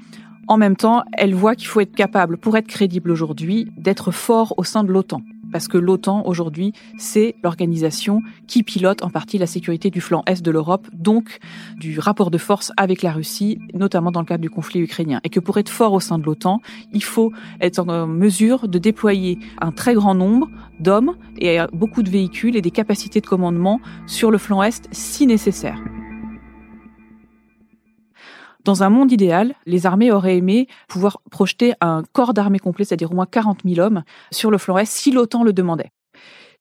En 0.49 0.59
même 0.59 0.77
temps, 0.77 1.03
elle 1.15 1.35
voit 1.35 1.55
qu'il 1.55 1.69
faut 1.69 1.81
être 1.81 1.97
capable, 1.97 2.37
pour 2.37 2.59
être 2.59 2.67
crédible 2.67 3.11
aujourd'hui, 3.11 3.73
d'être 3.79 4.11
fort 4.11 4.53
au 4.59 4.65
sein 4.65 4.85
de 4.85 4.93
l'OTAN 4.93 5.23
parce 5.53 5.69
que 5.69 5.79
l'OTAN 5.79 6.23
aujourd'hui, 6.27 6.73
c'est 6.99 7.35
l'organisation 7.43 8.23
qui 8.47 8.63
pilote 8.63 9.03
en 9.03 9.11
partie 9.11 9.39
la 9.39 9.47
sécurité 9.47 9.91
du 9.91 10.01
flanc 10.01 10.23
est 10.27 10.43
de 10.43 10.51
l'Europe, 10.51 10.89
donc 10.93 11.39
du 11.79 11.99
rapport 11.99 12.31
de 12.31 12.39
force 12.39 12.73
avec 12.77 13.03
la 13.03 13.13
Russie, 13.13 13.59
notamment 13.75 14.11
dans 14.11 14.21
le 14.21 14.27
cadre 14.27 14.43
du 14.43 14.51
conflit 14.51 14.81
ukrainien. 14.81 15.21
Et 15.25 15.29
que 15.29 15.41
pour 15.41 15.59
être 15.59 15.69
fort 15.69 15.93
au 15.93 16.01
sein 16.01 16.19
de 16.19 16.25
l'OTAN, 16.25 16.61
il 16.93 17.03
faut 17.03 17.33
être 17.61 17.79
en 17.81 18.07
mesure 18.07 18.69
de 18.69 18.79
déployer 18.79 19.39
un 19.61 19.73
très 19.73 19.95
grand 19.95 20.15
nombre 20.15 20.49
d'hommes 20.79 21.15
et 21.39 21.59
beaucoup 21.73 22.03
de 22.03 22.11
véhicules 22.11 22.57
et 22.57 22.63
des 22.63 22.71
capacités 22.71 23.21
de 23.21 23.27
commandement 23.27 23.81
sur 24.07 24.31
le 24.31 24.39
flanc 24.39 24.63
est 24.63 24.89
si 24.93 25.27
nécessaire. 25.27 25.79
Dans 28.65 28.83
un 28.83 28.91
monde 28.91 29.11
idéal, 29.11 29.55
les 29.67 29.87
armées 29.87 30.13
auraient 30.13 30.37
aimé 30.37 30.69
pouvoir 30.89 31.21
projeter 31.31 31.75
un 31.81 32.03
corps 32.13 32.35
d'armée 32.35 32.59
complet, 32.59 32.85
c'est-à-dire 32.85 33.11
au 33.13 33.15
moins 33.15 33.27
40 33.27 33.61
000 33.65 33.81
hommes, 33.81 34.03
sur 34.31 34.51
le 34.51 34.59
flanc 34.59 34.77
est 34.79 34.85
si 34.85 35.11
l'OTAN 35.11 35.45
le 35.45 35.53
demandait. 35.53 35.91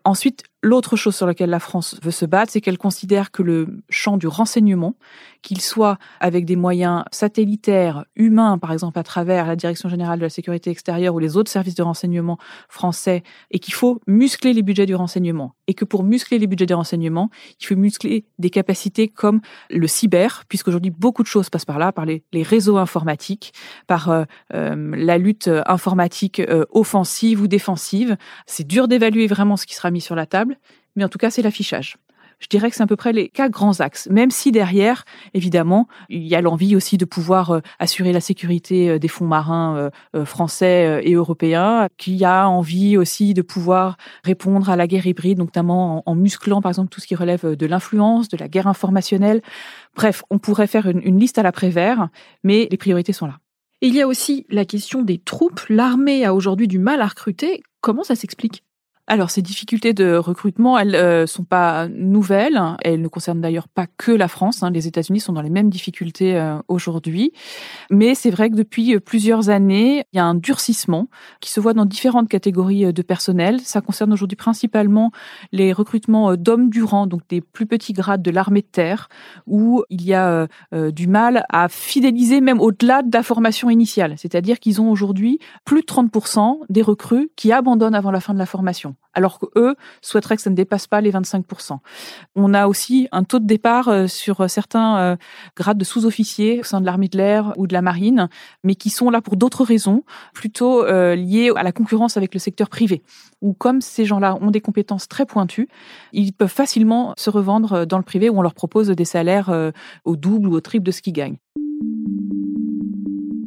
Ensuite, 0.05 0.43
l'autre 0.61 0.95
chose 0.95 1.15
sur 1.15 1.25
laquelle 1.25 1.49
la 1.49 1.59
France 1.59 1.97
veut 2.01 2.11
se 2.11 2.25
battre, 2.25 2.51
c'est 2.51 2.61
qu'elle 2.61 2.77
considère 2.77 3.31
que 3.31 3.41
le 3.43 3.67
champ 3.89 4.17
du 4.17 4.27
renseignement, 4.27 4.95
qu'il 5.41 5.61
soit 5.61 5.97
avec 6.19 6.45
des 6.45 6.55
moyens 6.55 7.03
satellitaires, 7.11 8.05
humains, 8.15 8.57
par 8.57 8.71
exemple 8.73 8.99
à 8.99 9.03
travers 9.03 9.47
la 9.47 9.55
Direction 9.55 9.89
générale 9.89 10.19
de 10.19 10.23
la 10.23 10.29
sécurité 10.29 10.69
extérieure 10.69 11.15
ou 11.15 11.19
les 11.19 11.37
autres 11.37 11.51
services 11.51 11.75
de 11.75 11.83
renseignement 11.83 12.37
français, 12.67 13.23
et 13.51 13.59
qu'il 13.59 13.73
faut 13.73 14.01
muscler 14.07 14.53
les 14.53 14.61
budgets 14.61 14.85
du 14.85 14.95
renseignement. 14.95 15.55
Et 15.67 15.73
que 15.73 15.85
pour 15.85 16.03
muscler 16.03 16.39
les 16.39 16.47
budgets 16.47 16.65
du 16.65 16.73
renseignement, 16.73 17.29
il 17.59 17.65
faut 17.65 17.75
muscler 17.75 18.25
des 18.37 18.49
capacités 18.49 19.07
comme 19.07 19.41
le 19.69 19.87
cyber, 19.87 20.43
puisqu'aujourd'hui 20.49 20.91
beaucoup 20.91 21.23
de 21.23 21.27
choses 21.27 21.49
passent 21.49 21.65
par 21.65 21.79
là, 21.79 21.91
par 21.91 22.05
les, 22.05 22.23
réseaux 22.33 22.77
informatiques, 22.77 23.53
par 23.87 24.09
euh, 24.09 24.23
euh, 24.53 24.95
la 24.95 25.17
lutte 25.17 25.49
informatique 25.65 26.39
euh, 26.39 26.65
offensive 26.71 27.41
ou 27.41 27.47
défensive. 27.47 28.17
C'est 28.45 28.65
dur 28.65 28.87
d'évaluer 28.87 29.27
vraiment 29.27 29.57
ce 29.57 29.65
qui 29.65 29.75
sera 29.75 29.91
mis 29.91 30.01
sur 30.01 30.15
la 30.15 30.25
table, 30.25 30.48
mais 30.95 31.03
en 31.03 31.09
tout 31.09 31.17
cas 31.17 31.29
c'est 31.29 31.41
l'affichage 31.41 31.97
je 32.39 32.47
dirais 32.47 32.69
que 32.69 32.75
c'est 32.75 32.83
à 32.83 32.87
peu 32.87 32.95
près 32.95 33.11
les 33.11 33.29
quatre 33.29 33.51
grands 33.51 33.79
axes, 33.81 34.07
même 34.09 34.31
si 34.31 34.51
derrière, 34.51 35.03
évidemment, 35.33 35.87
il 36.07 36.25
y 36.25 36.35
a 36.35 36.41
l'envie 36.41 36.75
aussi 36.75 36.97
de 36.97 37.05
pouvoir 37.05 37.51
euh, 37.51 37.59
assurer 37.79 38.13
la 38.13 38.21
sécurité 38.21 38.89
euh, 38.89 38.99
des 38.99 39.07
fonds 39.07 39.27
marins 39.27 39.89
euh, 40.15 40.25
français 40.25 41.01
et 41.03 41.13
européens, 41.13 41.87
qu'il 41.97 42.15
y 42.15 42.25
a 42.25 42.47
envie 42.47 42.97
aussi 42.97 43.33
de 43.33 43.41
pouvoir 43.41 43.97
répondre 44.23 44.69
à 44.69 44.75
la 44.75 44.87
guerre 44.87 45.05
hybride, 45.05 45.37
notamment 45.37 46.03
en, 46.05 46.15
musclant, 46.15 46.61
par 46.61 46.71
exemple, 46.71 46.89
tout 46.89 47.01
ce 47.01 47.07
qui 47.07 47.15
relève 47.15 47.55
de 47.55 47.65
l'influence, 47.65 48.29
de 48.29 48.37
la 48.37 48.47
guerre 48.47 48.67
informationnelle. 48.67 49.41
Bref, 49.95 50.23
on 50.29 50.39
pourrait 50.39 50.67
faire 50.67 50.87
une, 50.87 51.01
une 51.03 51.19
liste 51.19 51.37
à 51.37 51.43
l'après-vert, 51.43 52.09
mais 52.43 52.67
les 52.71 52.77
priorités 52.77 53.13
sont 53.13 53.25
là. 53.25 53.39
Il 53.81 53.95
y 53.95 54.01
a 54.01 54.07
aussi 54.07 54.45
la 54.49 54.65
question 54.65 55.01
des 55.01 55.17
troupes. 55.17 55.61
L'armée 55.69 56.25
a 56.25 56.33
aujourd'hui 56.33 56.67
du 56.67 56.79
mal 56.79 57.01
à 57.01 57.07
recruter. 57.07 57.63
Comment 57.81 58.03
ça 58.03 58.15
s'explique? 58.15 58.63
Alors, 59.11 59.31
ces 59.31 59.41
difficultés 59.41 59.93
de 59.93 60.13
recrutement, 60.13 60.77
elles 60.77 60.93
euh, 60.93 61.25
sont 61.25 61.43
pas 61.43 61.87
nouvelles. 61.87 62.61
Elles 62.83 63.01
ne 63.01 63.07
concernent 63.07 63.41
d'ailleurs 63.41 63.67
pas 63.67 63.87
que 63.87 64.11
la 64.11 64.27
France. 64.27 64.61
Hein. 64.61 64.69
Les 64.69 64.85
États-Unis 64.85 65.19
sont 65.19 65.33
dans 65.33 65.41
les 65.41 65.49
mêmes 65.49 65.71
difficultés 65.71 66.37
euh, 66.37 66.59
aujourd'hui. 66.67 67.33
Mais 67.89 68.13
c'est 68.13 68.29
vrai 68.29 68.51
que 68.51 68.55
depuis 68.55 68.93
euh, 68.93 68.99
plusieurs 68.99 69.49
années, 69.49 70.05
il 70.13 70.17
y 70.17 70.19
a 70.19 70.25
un 70.25 70.35
durcissement 70.35 71.07
qui 71.39 71.49
se 71.49 71.59
voit 71.59 71.73
dans 71.73 71.85
différentes 71.85 72.29
catégories 72.29 72.85
euh, 72.85 72.91
de 72.91 73.01
personnel. 73.01 73.59
Ça 73.61 73.81
concerne 73.81 74.13
aujourd'hui 74.13 74.35
principalement 74.35 75.11
les 75.51 75.73
recrutements 75.73 76.35
d'hommes 76.35 76.69
du 76.69 76.83
rang, 76.83 77.07
donc 77.07 77.21
des 77.29 77.41
plus 77.41 77.65
petits 77.65 77.93
grades 77.93 78.21
de 78.21 78.29
l'armée 78.29 78.61
de 78.61 78.67
terre, 78.67 79.09
où 79.47 79.83
il 79.89 80.05
y 80.05 80.13
a 80.13 80.47
du 80.71 81.07
mal 81.07 81.45
à 81.49 81.67
fidéliser 81.67 82.41
même 82.41 82.59
au-delà 82.59 83.01
de 83.01 83.09
la 83.11 83.23
formation 83.23 83.71
initiale. 83.71 84.13
C'est-à-dire 84.17 84.59
qu'ils 84.59 84.81
ont 84.81 84.91
aujourd'hui 84.91 85.39
plus 85.65 85.81
de 85.81 85.85
30% 85.85 86.59
des 86.69 86.83
recrues 86.83 87.31
qui 87.35 87.51
abandonnent 87.51 87.95
avant 87.95 88.11
la 88.11 88.19
fin 88.19 88.33
de 88.33 88.39
la 88.39 88.45
formation 88.45 88.95
alors 89.13 89.39
qu'eux 89.39 89.75
souhaiteraient 90.01 90.35
que 90.35 90.41
ça 90.41 90.49
ne 90.49 90.55
dépasse 90.55 90.87
pas 90.87 91.01
les 91.01 91.11
25%. 91.11 91.77
On 92.35 92.53
a 92.53 92.67
aussi 92.67 93.07
un 93.11 93.23
taux 93.23 93.39
de 93.39 93.45
départ 93.45 93.87
euh, 93.89 94.07
sur 94.07 94.49
certains 94.49 94.97
euh, 94.97 95.15
grades 95.55 95.77
de 95.77 95.83
sous-officiers 95.83 96.59
au 96.59 96.63
sein 96.63 96.79
de 96.79 96.85
l'armée 96.85 97.07
de 97.07 97.17
l'air 97.17 97.53
ou 97.57 97.67
de 97.67 97.73
la 97.73 97.81
marine, 97.81 98.29
mais 98.63 98.75
qui 98.75 98.89
sont 98.89 99.09
là 99.09 99.21
pour 99.21 99.35
d'autres 99.35 99.63
raisons, 99.63 100.03
plutôt 100.33 100.85
euh, 100.85 101.15
liées 101.15 101.51
à 101.55 101.63
la 101.63 101.71
concurrence 101.71 102.17
avec 102.17 102.33
le 102.33 102.39
secteur 102.39 102.69
privé, 102.69 103.03
où 103.41 103.53
comme 103.53 103.81
ces 103.81 104.05
gens-là 104.05 104.37
ont 104.41 104.51
des 104.51 104.61
compétences 104.61 105.07
très 105.07 105.25
pointues, 105.25 105.67
ils 106.13 106.33
peuvent 106.33 106.47
facilement 106.47 107.13
se 107.17 107.29
revendre 107.29 107.85
dans 107.85 107.97
le 107.97 108.03
privé 108.03 108.29
où 108.29 108.37
on 108.37 108.41
leur 108.41 108.53
propose 108.53 108.87
des 108.87 109.05
salaires 109.05 109.51
au 110.05 110.15
double 110.15 110.47
ou 110.49 110.53
au 110.53 110.61
triple 110.61 110.85
de 110.85 110.91
ce 110.91 111.01
qu'ils 111.01 111.13
gagnent. 111.13 111.37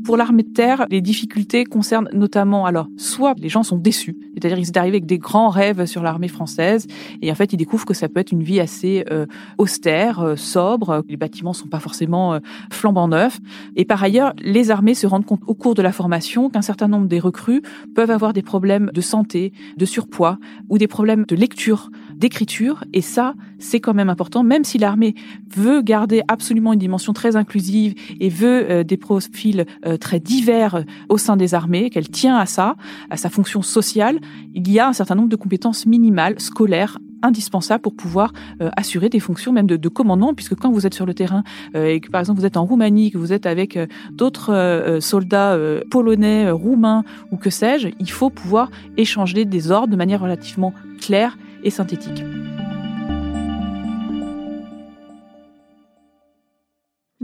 Pour 0.05 0.17
l'armée 0.17 0.43
de 0.43 0.53
terre, 0.53 0.87
les 0.91 1.01
difficultés 1.01 1.65
concernent 1.65 2.09
notamment, 2.13 2.67
alors, 2.67 2.89
soit 2.97 3.35
les 3.39 3.49
gens 3.49 3.63
sont 3.63 3.77
déçus, 3.77 4.17
c'est-à-dire 4.35 4.59
ils 4.59 4.67
sont 4.67 4.77
arrivés 4.77 4.97
avec 4.97 5.07
des 5.07 5.19
grands 5.19 5.49
rêves 5.49 5.87
sur 5.87 6.03
l'armée 6.03 6.29
française, 6.29 6.87
et 7.21 7.31
en 7.31 7.35
fait 7.35 7.53
ils 7.53 7.57
découvrent 7.57 7.87
que 7.87 7.95
ça 7.95 8.09
peut 8.09 8.19
être 8.19 8.33
une 8.33 8.43
vie 8.43 8.59
assez 8.59 9.05
euh, 9.11 9.27
austère, 9.59 10.21
euh, 10.21 10.37
sobre, 10.37 11.05
les 11.09 11.17
bâtiments 11.17 11.53
sont 11.53 11.69
pas 11.69 11.79
forcément 11.79 12.35
euh, 12.35 12.41
flambant 12.73 13.07
neufs. 13.07 13.39
Et 13.77 13.85
par 13.85 14.03
ailleurs, 14.03 14.33
les 14.41 14.71
armées 14.71 14.95
se 14.95 15.07
rendent 15.07 15.25
compte 15.25 15.43
au 15.47 15.55
cours 15.55 15.75
de 15.75 15.83
la 15.83 15.93
formation 15.93 16.51
qu'un 16.51 16.63
certain 16.63 16.89
nombre 16.89 17.07
des 17.07 17.21
recrues 17.21 17.63
peuvent 17.95 18.11
avoir 18.11 18.33
des 18.33 18.43
problèmes 18.43 18.91
de 18.93 19.01
santé, 19.01 19.53
de 19.77 19.85
surpoids 19.85 20.39
ou 20.69 20.79
des 20.79 20.89
problèmes 20.89 21.25
de 21.27 21.37
lecture 21.37 21.91
d'écriture. 22.23 22.85
Et 22.93 23.01
ça, 23.01 23.35
c'est 23.59 23.81
quand 23.81 23.95
même 23.95 24.09
important, 24.09 24.45
même 24.45 24.63
si 24.63 24.79
l'armée 24.79 25.17
veut 25.55 25.83
garder 25.83 26.23
absolument 26.29 26.73
une 26.73 26.79
dimension 26.79 27.13
très 27.13 27.35
inclusive 27.35 27.95
et 28.21 28.29
veut 28.29 28.71
euh, 28.71 28.85
des 28.85 28.97
profils 28.97 29.67
euh, 29.85 29.97
très 29.97 30.21
divers 30.21 30.77
euh, 30.77 30.83
au 31.09 31.19
sein 31.19 31.37
des 31.37 31.53
armées, 31.53 31.91
qu'elle 31.91 32.09
tient 32.09 32.37
à 32.37 32.47
ça, 32.47 32.77
à 33.11 33.17
sa 33.17 33.29
fonction 33.29 33.61
sociale, 33.61 34.21
il 34.55 34.71
y 34.71 34.79
a 34.79 34.87
un 34.87 34.93
certain 34.93 35.17
nombre 35.17 35.31
de 35.31 35.37
compétences 35.37 35.85
minimales, 35.85 36.39
scolaires, 36.39 36.99
indispensables 37.25 37.83
pour 37.83 37.95
pouvoir 37.95 38.33
assurer 38.77 39.09
des 39.09 39.21
fonctions 39.21 39.53
même 39.53 39.69
de, 39.69 39.89
commandement, 39.89 40.35
puisque 40.35 40.57
quand 40.57 40.73
vous 40.73 40.89
êtes 40.89 40.95
sur 40.95 41.07
le 41.07 41.15
terrain 41.15 41.45
et 41.73 42.01
que 42.01 42.11
par 42.11 42.21
exemple 42.21 42.41
vous 42.41 42.47
êtes 42.47 42.57
en 42.57 42.65
Roumanie, 42.65 43.13
que 43.13 43.19
vous 43.19 43.33
êtes 43.33 43.47
avec 43.47 43.79
d'autres 44.11 44.99
soldats 45.01 45.57
polonais, 45.89 46.51
roumains 46.51 47.05
ou 47.31 47.37
que 47.37 47.49
sais-je, 47.49 47.91
il 48.01 48.11
faut 48.11 48.29
pouvoir 48.29 48.73
échanger 48.97 49.45
des 49.45 49.71
ordres 49.71 49.93
de 49.93 49.97
manière 49.97 50.21
relativement 50.21 50.75
claire 51.01 51.37
et 51.63 51.71
synthétique. 51.71 52.23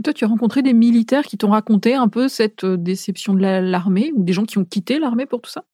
Toi, 0.03 0.13
tu 0.13 0.23
as 0.23 0.27
rencontré 0.27 0.61
des 0.61 0.73
militaires 0.73 1.23
qui 1.23 1.37
t'ont 1.37 1.49
raconté 1.49 1.93
un 1.93 2.07
peu 2.07 2.29
cette 2.29 2.63
euh, 2.63 2.77
déception 2.77 3.33
de 3.33 3.41
l'armée 3.41 4.11
ou 4.15 4.23
des 4.23 4.31
gens 4.31 4.45
qui 4.45 4.57
ont 4.57 4.63
quitté 4.63 4.97
l'armée 4.97 5.25
pour 5.25 5.41
tout 5.41 5.51
ça? 5.51 5.65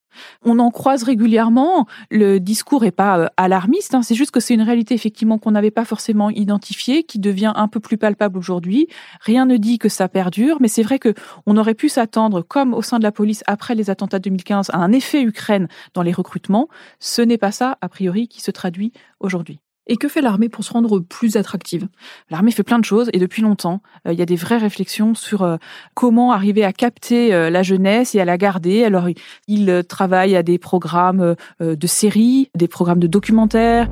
On 0.43 0.59
en 0.59 0.71
croise 0.71 1.03
régulièrement. 1.03 1.87
Le 2.11 2.39
discours 2.39 2.85
est 2.85 2.91
pas 2.91 3.19
euh, 3.19 3.27
alarmiste, 3.37 3.95
hein. 3.95 4.01
c'est 4.01 4.15
juste 4.15 4.31
que 4.31 4.39
c'est 4.39 4.53
une 4.53 4.61
réalité 4.61 4.93
effectivement 4.93 5.37
qu'on 5.37 5.51
n'avait 5.51 5.71
pas 5.71 5.85
forcément 5.85 6.29
identifiée, 6.29 7.03
qui 7.03 7.19
devient 7.19 7.53
un 7.55 7.67
peu 7.67 7.79
plus 7.79 7.97
palpable 7.97 8.37
aujourd'hui. 8.37 8.87
Rien 9.21 9.45
ne 9.45 9.57
dit 9.57 9.77
que 9.77 9.89
ça 9.89 10.07
perdure, 10.07 10.57
mais 10.59 10.67
c'est 10.67 10.83
vrai 10.83 10.99
que 10.99 11.13
on 11.45 11.57
aurait 11.57 11.73
pu 11.73 11.89
s'attendre, 11.89 12.41
comme 12.41 12.73
au 12.73 12.81
sein 12.81 12.99
de 12.99 13.03
la 13.03 13.11
police 13.11 13.43
après 13.47 13.75
les 13.75 13.89
attentats 13.89 14.19
de 14.19 14.23
2015, 14.23 14.69
à 14.71 14.77
un 14.77 14.91
effet 14.91 15.21
Ukraine 15.21 15.67
dans 15.93 16.01
les 16.01 16.11
recrutements. 16.11 16.67
Ce 16.99 17.21
n'est 17.21 17.37
pas 17.37 17.51
ça, 17.51 17.77
a 17.81 17.89
priori, 17.89 18.27
qui 18.27 18.41
se 18.41 18.51
traduit 18.51 18.91
aujourd'hui. 19.19 19.59
Et 19.87 19.97
que 19.97 20.07
fait 20.07 20.21
l'armée 20.21 20.49
pour 20.49 20.63
se 20.63 20.73
rendre 20.73 20.99
plus 20.99 21.37
attractive? 21.37 21.87
L'armée 22.31 22.51
fait 22.51 22.63
plein 22.63 22.79
de 22.79 22.85
choses 22.85 23.09
et 23.13 23.19
depuis 23.19 23.41
longtemps, 23.41 23.81
euh, 24.07 24.13
il 24.13 24.19
y 24.19 24.21
a 24.21 24.25
des 24.25 24.35
vraies 24.35 24.57
réflexions 24.57 25.13
sur 25.13 25.43
euh, 25.43 25.57
comment 25.93 26.31
arriver 26.31 26.63
à 26.63 26.73
capter 26.73 27.33
euh, 27.33 27.49
la 27.49 27.61
jeunesse 27.61 28.15
et 28.15 28.19
à 28.19 28.25
la 28.25 28.37
garder. 28.37 28.83
Alors, 28.83 29.07
il 29.47 29.83
travaille 29.87 30.35
à 30.35 30.43
des 30.43 30.57
programmes 30.57 31.35
de 31.59 31.87
séries, 31.87 32.49
des 32.55 32.67
programmes 32.67 32.99
de 32.99 33.07
documentaires. 33.07 33.89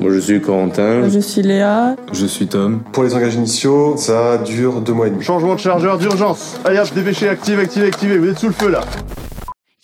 Moi, 0.00 0.12
je 0.12 0.18
suis 0.18 0.40
Corentin. 0.40 1.08
Je 1.08 1.18
suis 1.18 1.42
Léa. 1.42 1.96
Je 2.12 2.26
suis 2.26 2.46
Tom. 2.46 2.82
Pour 2.92 3.04
les 3.04 3.14
engages 3.14 3.34
initiaux, 3.34 3.96
ça 3.96 4.38
dure 4.38 4.80
deux 4.80 4.92
mois 4.92 5.08
et 5.08 5.10
demi. 5.10 5.22
Changement 5.22 5.54
de 5.54 5.60
chargeur 5.60 5.98
d'urgence. 5.98 6.60
Allez 6.64 6.78
hop, 6.78 6.92
dépêchez, 6.94 7.28
active, 7.28 7.58
active, 7.58 7.84
activez. 7.84 8.18
Vous 8.18 8.28
êtes 8.28 8.38
sous 8.38 8.48
le 8.48 8.52
feu 8.52 8.70
là. 8.70 8.82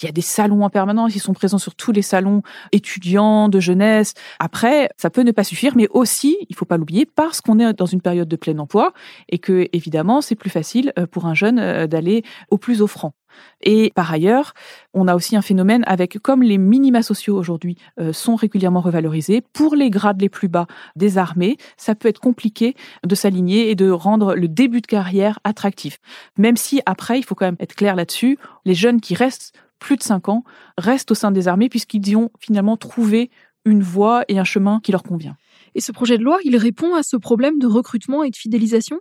Il 0.02 0.06
y 0.06 0.08
a 0.08 0.12
des 0.12 0.20
salons 0.20 0.62
en 0.62 0.70
permanence, 0.70 1.14
ils 1.14 1.20
sont 1.20 1.32
présents 1.32 1.58
sur 1.58 1.74
tous 1.74 1.92
les 1.92 2.02
salons 2.02 2.42
étudiants, 2.72 3.48
de 3.48 3.60
jeunesse. 3.60 4.14
Après, 4.38 4.90
ça 4.96 5.10
peut 5.10 5.22
ne 5.22 5.32
pas 5.32 5.44
suffire, 5.44 5.74
mais 5.76 5.88
aussi, 5.90 6.36
il 6.48 6.56
faut 6.56 6.66
pas 6.66 6.76
l'oublier, 6.76 7.06
parce 7.06 7.40
qu'on 7.40 7.58
est 7.58 7.72
dans 7.72 7.86
une 7.86 8.02
période 8.02 8.28
de 8.28 8.36
plein 8.36 8.58
emploi 8.58 8.92
et 9.28 9.38
que, 9.38 9.68
évidemment, 9.72 10.20
c'est 10.20 10.34
plus 10.34 10.50
facile 10.50 10.92
euh, 10.98 11.06
pour 11.06 11.26
un 11.26 11.34
jeune 11.34 11.58
euh, 11.58 11.86
d'aller 11.86 12.24
au 12.50 12.58
plus 12.58 12.82
offrant. 12.82 13.14
Et 13.62 13.92
par 13.94 14.10
ailleurs, 14.12 14.54
on 14.94 15.08
a 15.08 15.14
aussi 15.14 15.36
un 15.36 15.42
phénomène 15.42 15.82
avec, 15.86 16.18
comme 16.20 16.42
les 16.42 16.58
minima 16.58 17.02
sociaux 17.02 17.36
aujourd'hui 17.36 17.76
euh, 17.98 18.12
sont 18.12 18.34
régulièrement 18.34 18.80
revalorisés, 18.80 19.42
pour 19.52 19.74
les 19.74 19.90
grades 19.90 20.20
les 20.20 20.28
plus 20.28 20.48
bas 20.48 20.66
des 20.94 21.18
armées, 21.18 21.56
ça 21.76 21.94
peut 21.94 22.08
être 22.08 22.20
compliqué 22.20 22.74
de 23.04 23.14
s'aligner 23.14 23.70
et 23.70 23.74
de 23.74 23.90
rendre 23.90 24.34
le 24.34 24.48
début 24.48 24.80
de 24.80 24.86
carrière 24.86 25.38
attractif. 25.44 25.98
Même 26.38 26.56
si 26.56 26.80
après, 26.86 27.18
il 27.18 27.24
faut 27.24 27.34
quand 27.34 27.46
même 27.46 27.56
être 27.60 27.74
clair 27.74 27.96
là-dessus, 27.96 28.38
les 28.64 28.74
jeunes 28.74 29.00
qui 29.00 29.14
restent 29.14 29.52
plus 29.78 29.96
de 29.96 30.02
cinq 30.02 30.28
ans 30.28 30.44
restent 30.78 31.10
au 31.10 31.14
sein 31.14 31.30
des 31.30 31.48
armées 31.48 31.68
puisqu'ils 31.68 32.08
y 32.08 32.16
ont 32.16 32.30
finalement 32.40 32.76
trouvé 32.76 33.30
une 33.64 33.82
voie 33.82 34.24
et 34.28 34.38
un 34.38 34.44
chemin 34.44 34.80
qui 34.82 34.92
leur 34.92 35.02
convient. 35.02 35.36
Et 35.74 35.80
ce 35.80 35.92
projet 35.92 36.18
de 36.18 36.22
loi, 36.22 36.38
il 36.44 36.56
répond 36.56 36.94
à 36.94 37.02
ce 37.02 37.16
problème 37.16 37.58
de 37.58 37.66
recrutement 37.66 38.22
et 38.22 38.30
de 38.30 38.36
fidélisation? 38.36 39.00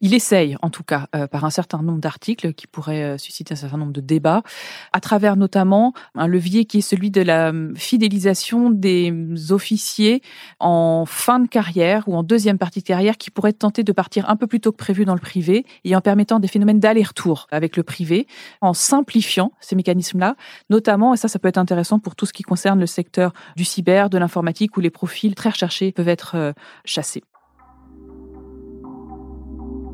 Il 0.00 0.14
essaye, 0.14 0.56
en 0.62 0.70
tout 0.70 0.82
cas, 0.82 1.06
euh, 1.14 1.26
par 1.26 1.44
un 1.44 1.50
certain 1.50 1.82
nombre 1.82 2.00
d'articles 2.00 2.52
qui 2.54 2.66
pourraient 2.66 3.14
euh, 3.14 3.18
susciter 3.18 3.54
un 3.54 3.56
certain 3.56 3.78
nombre 3.78 3.92
de 3.92 4.00
débats, 4.00 4.42
à 4.92 5.00
travers 5.00 5.36
notamment 5.36 5.92
un 6.14 6.26
levier 6.26 6.64
qui 6.64 6.78
est 6.78 6.82
celui 6.82 7.10
de 7.10 7.22
la 7.22 7.50
hum, 7.50 7.76
fidélisation 7.76 8.70
des 8.70 9.12
officiers 9.50 10.22
en 10.60 11.04
fin 11.06 11.40
de 11.40 11.48
carrière 11.48 12.04
ou 12.08 12.16
en 12.16 12.22
deuxième 12.22 12.58
partie 12.58 12.80
de 12.80 12.84
carrière 12.84 13.16
qui 13.16 13.30
pourraient 13.30 13.52
tenter 13.52 13.82
de 13.82 13.92
partir 13.92 14.28
un 14.28 14.36
peu 14.36 14.46
plus 14.46 14.60
tôt 14.60 14.72
que 14.72 14.76
prévu 14.76 15.04
dans 15.04 15.14
le 15.14 15.20
privé 15.20 15.64
et 15.84 15.96
en 15.96 16.00
permettant 16.00 16.40
des 16.40 16.48
phénomènes 16.48 16.80
d'aller-retour 16.80 17.46
avec 17.50 17.76
le 17.76 17.82
privé, 17.82 18.26
en 18.60 18.74
simplifiant 18.74 19.52
ces 19.60 19.76
mécanismes-là, 19.76 20.36
notamment, 20.70 21.14
et 21.14 21.16
ça, 21.16 21.28
ça 21.28 21.38
peut 21.38 21.48
être 21.48 21.58
intéressant 21.58 21.98
pour 21.98 22.16
tout 22.16 22.26
ce 22.26 22.32
qui 22.32 22.42
concerne 22.42 22.80
le 22.80 22.86
secteur 22.86 23.32
du 23.56 23.64
cyber, 23.64 24.10
de 24.10 24.18
l'informatique, 24.18 24.76
où 24.76 24.80
les 24.80 24.90
profils 24.90 25.34
très 25.34 25.50
recherchés 25.50 25.92
peuvent 25.92 26.08
être 26.08 26.36
euh, 26.36 26.52
chassés. 26.84 27.22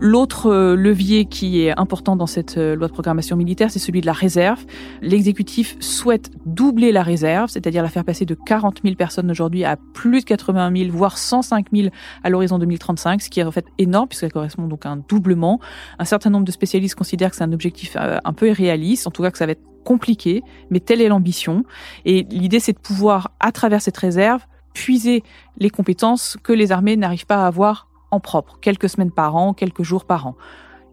L'autre 0.02 0.46
euh, 0.46 0.76
levier 0.76 1.26
qui 1.26 1.62
est 1.62 1.78
important 1.78 2.16
dans 2.16 2.26
cette 2.26 2.56
euh, 2.56 2.74
loi 2.74 2.88
de 2.88 2.92
programmation 2.92 3.36
militaire, 3.36 3.70
c'est 3.70 3.78
celui 3.78 4.00
de 4.00 4.06
la 4.06 4.14
réserve. 4.14 4.64
L'exécutif 5.02 5.76
souhaite 5.78 6.30
doubler 6.46 6.90
la 6.90 7.02
réserve, 7.02 7.50
c'est-à-dire 7.50 7.82
la 7.82 7.90
faire 7.90 8.06
passer 8.06 8.24
de 8.24 8.34
40 8.34 8.80
000 8.82 8.94
personnes 8.94 9.30
aujourd'hui 9.30 9.62
à 9.62 9.76
plus 9.92 10.20
de 10.20 10.24
80 10.24 10.72
000, 10.74 10.90
voire 10.90 11.18
105 11.18 11.66
000 11.70 11.88
à 12.24 12.30
l'horizon 12.30 12.58
2035, 12.58 13.20
ce 13.20 13.28
qui 13.28 13.40
est 13.40 13.44
en 13.44 13.50
fait 13.50 13.66
énorme 13.76 14.08
puisque 14.08 14.30
correspond 14.30 14.68
donc 14.68 14.86
à 14.86 14.88
un 14.88 14.96
doublement. 14.96 15.60
Un 15.98 16.06
certain 16.06 16.30
nombre 16.30 16.46
de 16.46 16.52
spécialistes 16.52 16.94
considèrent 16.94 17.28
que 17.28 17.36
c'est 17.36 17.44
un 17.44 17.52
objectif 17.52 17.94
euh, 18.00 18.16
un 18.24 18.32
peu 18.32 18.48
irréaliste, 18.48 19.06
en 19.06 19.10
tout 19.10 19.22
cas 19.22 19.30
que 19.30 19.36
ça 19.36 19.44
va 19.44 19.52
être 19.52 19.64
compliqué, 19.84 20.42
mais 20.70 20.80
telle 20.80 21.02
est 21.02 21.08
l'ambition. 21.08 21.62
Et 22.06 22.26
l'idée, 22.30 22.60
c'est 22.60 22.72
de 22.72 22.78
pouvoir, 22.78 23.32
à 23.38 23.52
travers 23.52 23.82
cette 23.82 23.98
réserve, 23.98 24.46
puiser 24.72 25.22
les 25.58 25.68
compétences 25.68 26.38
que 26.42 26.54
les 26.54 26.72
armées 26.72 26.96
n'arrivent 26.96 27.26
pas 27.26 27.44
à 27.44 27.46
avoir 27.46 27.89
en 28.10 28.20
propre, 28.20 28.58
quelques 28.60 28.88
semaines 28.88 29.10
par 29.10 29.36
an, 29.36 29.54
quelques 29.54 29.82
jours 29.82 30.04
par 30.04 30.26
an. 30.26 30.36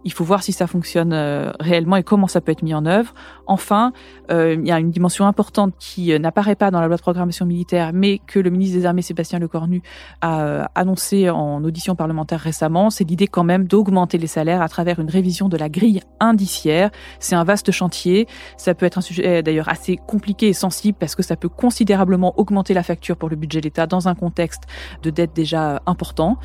Il 0.03 0.13
faut 0.13 0.23
voir 0.23 0.43
si 0.43 0.51
ça 0.51 0.67
fonctionne 0.67 1.11
euh, 1.13 1.51
réellement 1.59 1.95
et 1.95 2.03
comment 2.03 2.27
ça 2.27 2.41
peut 2.41 2.51
être 2.51 2.61
mis 2.61 2.73
en 2.73 2.85
œuvre. 2.85 3.13
Enfin, 3.45 3.91
euh, 4.31 4.55
il 4.57 4.67
y 4.67 4.71
a 4.71 4.79
une 4.79 4.91
dimension 4.91 5.25
importante 5.25 5.73
qui 5.79 6.13
euh, 6.13 6.19
n'apparaît 6.19 6.55
pas 6.55 6.71
dans 6.71 6.79
la 6.79 6.87
loi 6.87 6.95
de 6.95 7.01
programmation 7.01 7.45
militaire, 7.45 7.91
mais 7.93 8.19
que 8.19 8.39
le 8.39 8.49
ministre 8.49 8.77
des 8.77 8.85
Armées 8.85 9.01
Sébastien 9.01 9.39
Lecornu 9.39 9.81
a 10.21 10.69
annoncé 10.75 11.29
en 11.29 11.63
audition 11.63 11.95
parlementaire 11.95 12.39
récemment. 12.39 12.89
C'est 12.89 13.03
l'idée 13.03 13.27
quand 13.27 13.43
même 13.43 13.65
d'augmenter 13.65 14.17
les 14.17 14.27
salaires 14.27 14.61
à 14.61 14.69
travers 14.69 14.99
une 14.99 15.09
révision 15.09 15.49
de 15.49 15.57
la 15.57 15.69
grille 15.69 16.01
indiciaire. 16.19 16.91
C'est 17.19 17.35
un 17.35 17.43
vaste 17.43 17.71
chantier. 17.71 18.27
Ça 18.57 18.73
peut 18.73 18.85
être 18.85 18.97
un 18.97 19.01
sujet 19.01 19.43
d'ailleurs 19.43 19.69
assez 19.69 19.97
compliqué 19.97 20.47
et 20.47 20.53
sensible 20.53 20.97
parce 20.99 21.15
que 21.15 21.23
ça 21.23 21.35
peut 21.35 21.49
considérablement 21.49 22.33
augmenter 22.37 22.73
la 22.73 22.83
facture 22.83 23.17
pour 23.17 23.29
le 23.29 23.35
budget 23.35 23.59
de 23.59 23.65
l'État 23.65 23.87
dans 23.87 24.07
un 24.07 24.15
contexte 24.15 24.63
de 25.03 25.09
dette 25.09 25.35
déjà 25.35 25.81
important. 25.85 26.37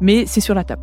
Mais 0.00 0.26
c'est 0.26 0.40
sur 0.40 0.54
la 0.54 0.64
table. 0.64 0.82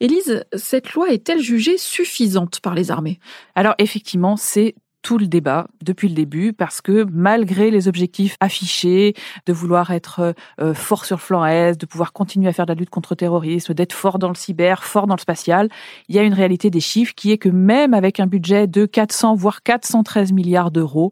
Élise, 0.00 0.44
cette 0.54 0.92
loi 0.92 1.10
est-elle 1.10 1.40
jugée 1.40 1.76
suffisante 1.76 2.60
par 2.60 2.74
les 2.74 2.92
armées? 2.92 3.18
Alors 3.56 3.74
effectivement, 3.78 4.36
c'est 4.36 4.76
tout 5.02 5.18
le 5.18 5.26
débat 5.26 5.66
depuis 5.82 6.08
le 6.08 6.14
début 6.14 6.52
parce 6.52 6.80
que 6.80 7.04
malgré 7.10 7.70
les 7.70 7.88
objectifs 7.88 8.36
affichés 8.40 9.14
de 9.46 9.52
vouloir 9.52 9.90
être 9.90 10.34
euh, 10.60 10.74
fort 10.74 11.04
sur 11.04 11.16
le 11.16 11.20
flanc 11.20 11.44
est, 11.44 11.80
de 11.80 11.86
pouvoir 11.86 12.12
continuer 12.12 12.48
à 12.48 12.52
faire 12.52 12.66
de 12.66 12.72
la 12.72 12.78
lutte 12.78 12.90
contre 12.90 13.12
le 13.12 13.16
terrorisme, 13.16 13.74
d'être 13.74 13.92
fort 13.92 14.18
dans 14.18 14.28
le 14.28 14.34
cyber, 14.34 14.84
fort 14.84 15.06
dans 15.06 15.14
le 15.16 15.20
spatial, 15.20 15.68
il 16.08 16.14
y 16.14 16.18
a 16.18 16.22
une 16.22 16.34
réalité 16.34 16.70
des 16.70 16.80
chiffres 16.80 17.14
qui 17.16 17.32
est 17.32 17.38
que 17.38 17.48
même 17.48 17.94
avec 17.94 18.20
un 18.20 18.26
budget 18.26 18.66
de 18.66 18.86
400 18.86 19.34
voire 19.34 19.62
413 19.62 20.32
milliards 20.32 20.70
d'euros, 20.70 21.10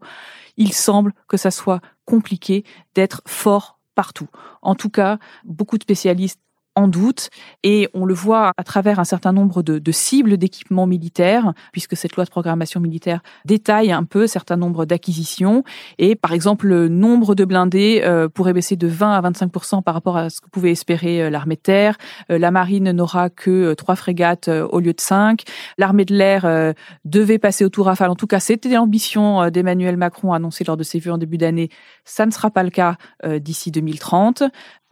il 0.55 0.73
semble 0.73 1.13
que 1.27 1.35
ça 1.37 1.51
soit 1.51 1.81
compliqué 2.05 2.63
d'être 2.95 3.21
fort 3.25 3.79
partout. 3.95 4.27
En 4.61 4.75
tout 4.75 4.89
cas, 4.89 5.17
beaucoup 5.43 5.77
de 5.77 5.83
spécialistes 5.83 6.39
en 6.77 6.87
doute 6.87 7.29
et 7.63 7.89
on 7.93 8.05
le 8.05 8.13
voit 8.13 8.51
à 8.55 8.63
travers 8.63 8.99
un 8.99 9.03
certain 9.03 9.33
nombre 9.33 9.63
de, 9.63 9.91
cibles 9.91 10.37
d'équipements 10.37 10.85
militaires, 10.85 11.53
puisque 11.71 11.97
cette 11.97 12.15
loi 12.15 12.23
de 12.23 12.29
programmation 12.29 12.79
militaire 12.79 13.21
détaille 13.45 13.91
un 13.91 14.03
peu 14.03 14.27
certain 14.27 14.57
nombre 14.57 14.85
d'acquisitions 14.85 15.63
et 15.97 16.15
par 16.15 16.33
exemple 16.33 16.67
le 16.67 16.87
nombre 16.87 17.33
de 17.33 17.45
blindés 17.45 18.01
euh, 18.03 18.29
pourrait 18.29 18.53
baisser 18.53 18.75
de 18.75 18.87
20 18.87 19.13
à 19.13 19.21
25% 19.21 19.81
par 19.81 19.95
rapport 19.95 20.17
à 20.17 20.29
ce 20.29 20.39
que 20.39 20.49
pouvait 20.49 20.71
espérer 20.71 21.23
euh, 21.23 21.29
l'armée 21.31 21.55
de 21.55 21.61
terre. 21.61 21.97
Euh, 22.31 22.37
la 22.37 22.51
marine 22.51 22.91
n'aura 22.91 23.31
que 23.31 23.73
trois 23.73 23.95
frégates 23.95 24.47
au 24.47 24.79
lieu 24.79 24.93
de 24.93 25.01
cinq. 25.01 25.43
L'armée 25.79 26.05
de 26.05 26.13
l'air 26.13 26.73
devait 27.05 27.39
passer 27.39 27.65
au 27.65 27.69
tour 27.69 27.87
rafale. 27.87 28.09
En 28.11 28.15
tout 28.15 28.27
cas, 28.27 28.39
c'était 28.39 28.69
l'ambition 28.69 29.49
d'Emmanuel 29.49 29.97
Macron 29.97 30.33
annoncée 30.33 30.63
lors 30.63 30.77
de 30.77 30.83
ses 30.83 30.99
vœux 30.99 31.11
en 31.11 31.17
début 31.17 31.37
d'année. 31.37 31.69
Ça 32.05 32.25
ne 32.25 32.31
sera 32.31 32.51
pas 32.51 32.63
le 32.63 32.69
cas 32.69 32.97
d'ici 33.39 33.71
2030. 33.71 34.43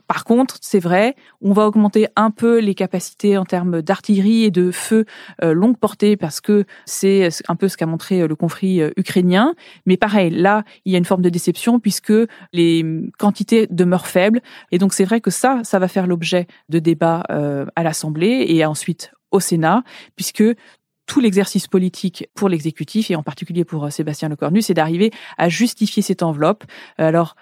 Par 0.08 0.24
contre, 0.24 0.58
c'est 0.62 0.80
vrai, 0.80 1.16
on 1.42 1.54
va 1.54 1.68
augmenter 1.68 2.08
un 2.16 2.32
peu 2.32 2.60
les 2.60 2.76
capacités 2.76 3.38
en 3.38 3.46
termes 3.46 3.82
d'artillerie 3.82 4.44
et 4.44 4.52
de 4.52 4.72
feu 4.72 5.06
euh, 5.44 5.54
longue 5.54 5.78
portée 5.78 6.16
parce 6.16 6.42
que 6.42 6.66
c'est 6.86 7.30
un 7.48 7.56
peu 7.56 7.68
ce 7.68 7.78
qu'a 7.78 7.86
montré 7.86 8.22
euh, 8.22 8.28
le 8.28 8.36
conflit 8.36 8.82
euh, 8.82 8.92
ukrainien. 8.98 9.56
Mais 9.86 9.98
pareil, 9.98 10.30
là, 10.30 10.64
il 10.86 10.92
y 10.92 10.96
a 10.96 10.98
une 10.98 11.06
forme 11.06 11.22
de 11.22 11.30
déception 11.30 11.80
puisque 11.80 12.14
les 12.54 12.86
quantités 13.18 13.68
demeurent 13.70 14.08
faibles. 14.08 14.42
Et 14.72 14.78
donc, 14.78 14.94
c'est 14.94 15.06
vrai 15.06 15.22
que 15.22 15.32
ça, 15.32 15.62
ça 15.64 15.80
va 15.80 15.88
faire 15.88 16.08
l'objet 16.08 16.48
de 16.70 16.80
débats 16.80 17.24
à 17.76 17.84
l'Assemblée 17.84 18.46
et 18.50 18.66
ensuite 18.66 19.12
au 19.32 19.40
Sénat, 19.40 19.84
puisque 20.16 20.44
tout 21.06 21.20
l'exercice 21.20 21.68
politique 21.68 22.28
pour 22.34 22.50
l'exécutif 22.50 23.12
et 23.12 23.16
en 23.16 23.24
particulier 23.24 23.66
pour 23.66 23.92
Sébastien 23.92 24.30
Lecornu, 24.30 24.62
c'est 24.62 24.74
d'arriver 24.74 25.12
à 25.38 25.50
justifier 25.50 26.02
cette 26.02 26.24
enveloppe. 26.24 26.64
Alors, 26.98 27.36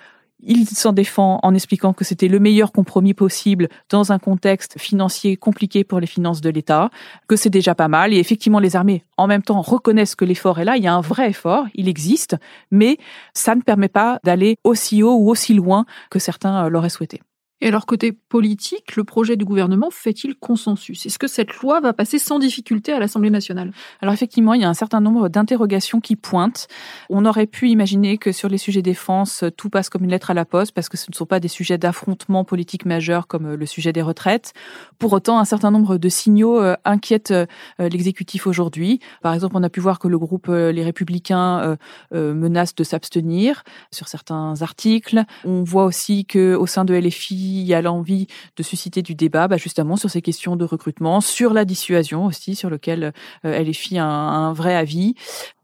il 0.46 0.68
s'en 0.68 0.94
défend 0.94 1.40
en 1.44 1.54
expliquant 1.54 1.94
que 1.94 2.04
c'était 2.04 2.28
le 2.28 2.40
meilleur 2.40 2.72
compromis 2.72 3.14
possible 3.14 3.70
dans 3.90 4.12
un 4.12 4.20
contexte 4.20 4.80
financier 4.80 5.38
compliqué 5.38 5.84
pour 5.84 6.00
les 6.00 6.08
finances 6.08 6.42
de 6.42 6.50
l'État, 6.50 6.90
que 7.28 7.36
c'est 7.36 7.50
déjà 7.50 7.76
pas 7.76 7.88
mal. 7.88 8.14
Et 8.14 8.18
effectivement, 8.18 8.60
les 8.60 8.76
armées, 8.76 9.04
en 9.18 9.28
même 9.28 9.44
temps, 9.44 9.62
reconnaissent 9.62 10.16
que 10.16 10.26
l'effort 10.26 10.60
est 10.60 10.66
là. 10.66 10.78
Il 10.78 10.84
y 10.84 10.88
a 10.88 10.94
un 10.94 11.02
vrai 11.02 11.30
effort, 11.30 11.66
il 11.76 11.88
existe, 11.88 12.36
mais 12.72 12.98
ça 13.34 13.56
ne 13.56 13.62
permet 13.62 13.90
pas 13.90 14.20
d'aller 14.24 14.58
aussi 14.64 15.04
haut 15.04 15.16
ou 15.16 15.30
aussi 15.30 15.54
loin 15.54 15.86
que 16.10 16.20
certains 16.20 16.70
l'auraient 16.70 16.90
souhaité. 16.90 17.22
Et 17.64 17.68
alors, 17.70 17.86
côté 17.86 18.12
politique, 18.12 18.98
le 18.98 19.06
projet 19.06 19.38
du 19.38 19.46
gouvernement 19.46 19.90
fait-il 19.90 20.36
consensus? 20.36 21.06
Est-ce 21.06 21.18
que 21.18 21.28
cette 21.28 21.56
loi 21.62 21.80
va 21.80 21.94
passer 21.94 22.20
sans 22.20 22.38
difficulté 22.38 22.92
à 22.92 23.00
l'Assemblée 23.00 23.30
nationale? 23.30 23.72
Alors 24.02 24.14
effectivement, 24.14 24.54
il 24.54 24.62
y 24.62 24.66
a 24.66 24.70
un 24.70 24.74
certain 24.74 25.00
nombre 25.00 25.30
d'interrogations 25.30 26.02
qui 26.02 26.18
pointent. 26.18 26.68
On 27.10 27.26
aurait 27.26 27.48
pu 27.48 27.70
imaginer 27.70 28.18
que 28.18 28.34
sur 28.34 28.50
les 28.50 28.58
sujets 28.58 28.82
défense, 28.82 29.46
tout 29.56 29.70
passe 29.70 29.88
comme 29.88 30.04
une 30.04 30.10
lettre 30.10 30.30
à 30.30 30.34
la 30.34 30.44
poste 30.44 30.74
parce 30.74 30.90
que 30.90 30.98
ce 30.98 31.06
ne 31.10 31.16
sont 31.16 31.26
pas 31.26 31.40
des 31.40 31.48
sujets 31.48 31.78
d'affrontement 31.78 32.44
politique 32.44 32.86
majeur 32.86 33.28
comme 33.28 33.46
euh, 33.46 33.56
le 33.56 33.66
sujet 33.66 33.94
des 33.94 34.02
retraites. 34.02 34.52
Pour 35.00 35.14
autant, 35.14 35.40
un 35.40 35.46
certain 35.46 35.72
nombre 35.72 35.98
de 35.98 36.10
signaux 36.10 36.62
euh, 36.62 36.76
inquiètent 36.84 37.32
euh, 37.32 37.46
l'exécutif 37.80 38.46
aujourd'hui. 38.46 39.00
Par 39.22 39.34
exemple, 39.34 39.56
on 39.56 39.64
a 39.64 39.70
pu 39.70 39.80
voir 39.80 40.00
que 40.00 40.10
le 40.10 40.20
groupe 40.20 40.48
Les 40.50 40.84
Républicains 40.84 41.78
menace 42.12 42.76
de 42.76 42.84
s'abstenir 42.84 43.64
sur 43.92 44.10
certains 44.10 44.62
articles. 44.62 45.24
On 45.46 45.64
voit 45.64 45.86
aussi 45.86 46.26
que 46.26 46.56
au 46.56 46.66
sein 46.66 46.84
de 46.84 46.94
LFI, 46.94 47.53
il 47.62 47.66
y 47.66 47.74
a 47.74 47.82
l'envie 47.82 48.28
de 48.56 48.64
susciter 48.64 49.02
du 49.02 49.16
débat 49.16 49.48
bah, 49.48 49.58
justement 49.58 49.96
sur 49.96 50.10
ces 50.10 50.22
questions 50.22 50.56
de 50.56 50.66
recrutement, 50.66 51.22
sur 51.22 51.54
la 51.54 51.66
dissuasion 51.66 52.26
aussi, 52.26 52.56
sur 52.56 52.70
lequel 52.70 53.14
euh, 53.46 53.64
LFI 53.64 54.00
a 54.00 54.06
un, 54.06 54.50
un 54.50 54.54
vrai 54.54 54.76
avis. 54.76 55.16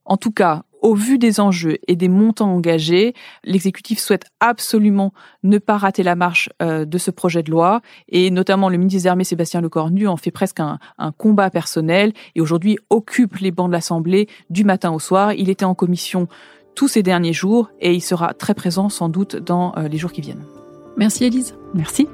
En 0.05 0.17
tout 0.17 0.31
cas, 0.31 0.63
au 0.81 0.95
vu 0.95 1.17
des 1.17 1.39
enjeux 1.39 1.77
et 1.87 1.95
des 1.95 2.07
montants 2.07 2.51
engagés, 2.51 3.13
l'exécutif 3.43 3.99
souhaite 3.99 4.25
absolument 4.39 5.13
ne 5.43 5.57
pas 5.57 5.77
rater 5.77 6.03
la 6.03 6.15
marche 6.15 6.49
euh, 6.61 6.85
de 6.85 6.97
ce 6.97 7.11
projet 7.11 7.43
de 7.43 7.51
loi 7.51 7.81
et 8.07 8.31
notamment 8.31 8.69
le 8.69 8.77
ministre 8.77 9.01
des 9.01 9.07
Armées 9.07 9.23
Sébastien 9.23 9.61
Lecornu 9.61 10.07
en 10.07 10.17
fait 10.17 10.31
presque 10.31 10.59
un, 10.59 10.79
un 10.97 11.11
combat 11.11 11.49
personnel 11.49 12.13
et 12.35 12.41
aujourd'hui 12.41 12.77
occupe 12.89 13.37
les 13.37 13.51
bancs 13.51 13.67
de 13.67 13.73
l'Assemblée 13.73 14.27
du 14.49 14.63
matin 14.63 14.91
au 14.91 14.99
soir. 14.99 15.33
Il 15.33 15.49
était 15.49 15.65
en 15.65 15.75
commission 15.75 16.27
tous 16.75 16.87
ces 16.87 17.03
derniers 17.03 17.33
jours 17.33 17.69
et 17.79 17.93
il 17.93 18.01
sera 18.01 18.33
très 18.33 18.53
présent 18.53 18.89
sans 18.89 19.09
doute 19.09 19.35
dans 19.35 19.75
euh, 19.77 19.87
les 19.87 19.97
jours 19.97 20.11
qui 20.11 20.21
viennent. 20.21 20.45
Merci 20.99 21.23
Elise. 21.23 21.55
Merci. 21.73 22.09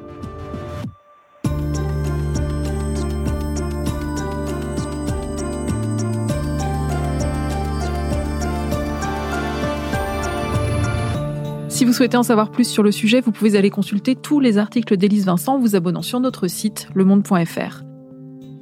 Si 11.67 11.83
vous 11.83 11.91
souhaitez 11.91 12.15
en 12.15 12.23
savoir 12.23 12.51
plus 12.51 12.69
sur 12.69 12.83
le 12.83 12.91
sujet, 12.91 13.21
vous 13.21 13.31
pouvez 13.31 13.57
aller 13.57 13.71
consulter 13.71 14.15
tous 14.15 14.39
les 14.39 14.59
articles 14.59 14.95
d'Élise 14.95 15.25
Vincent 15.25 15.55
en 15.55 15.59
vous 15.59 15.75
abonnant 15.75 16.03
sur 16.03 16.19
notre 16.19 16.47
site 16.47 16.87
lemonde.fr. 16.93 17.84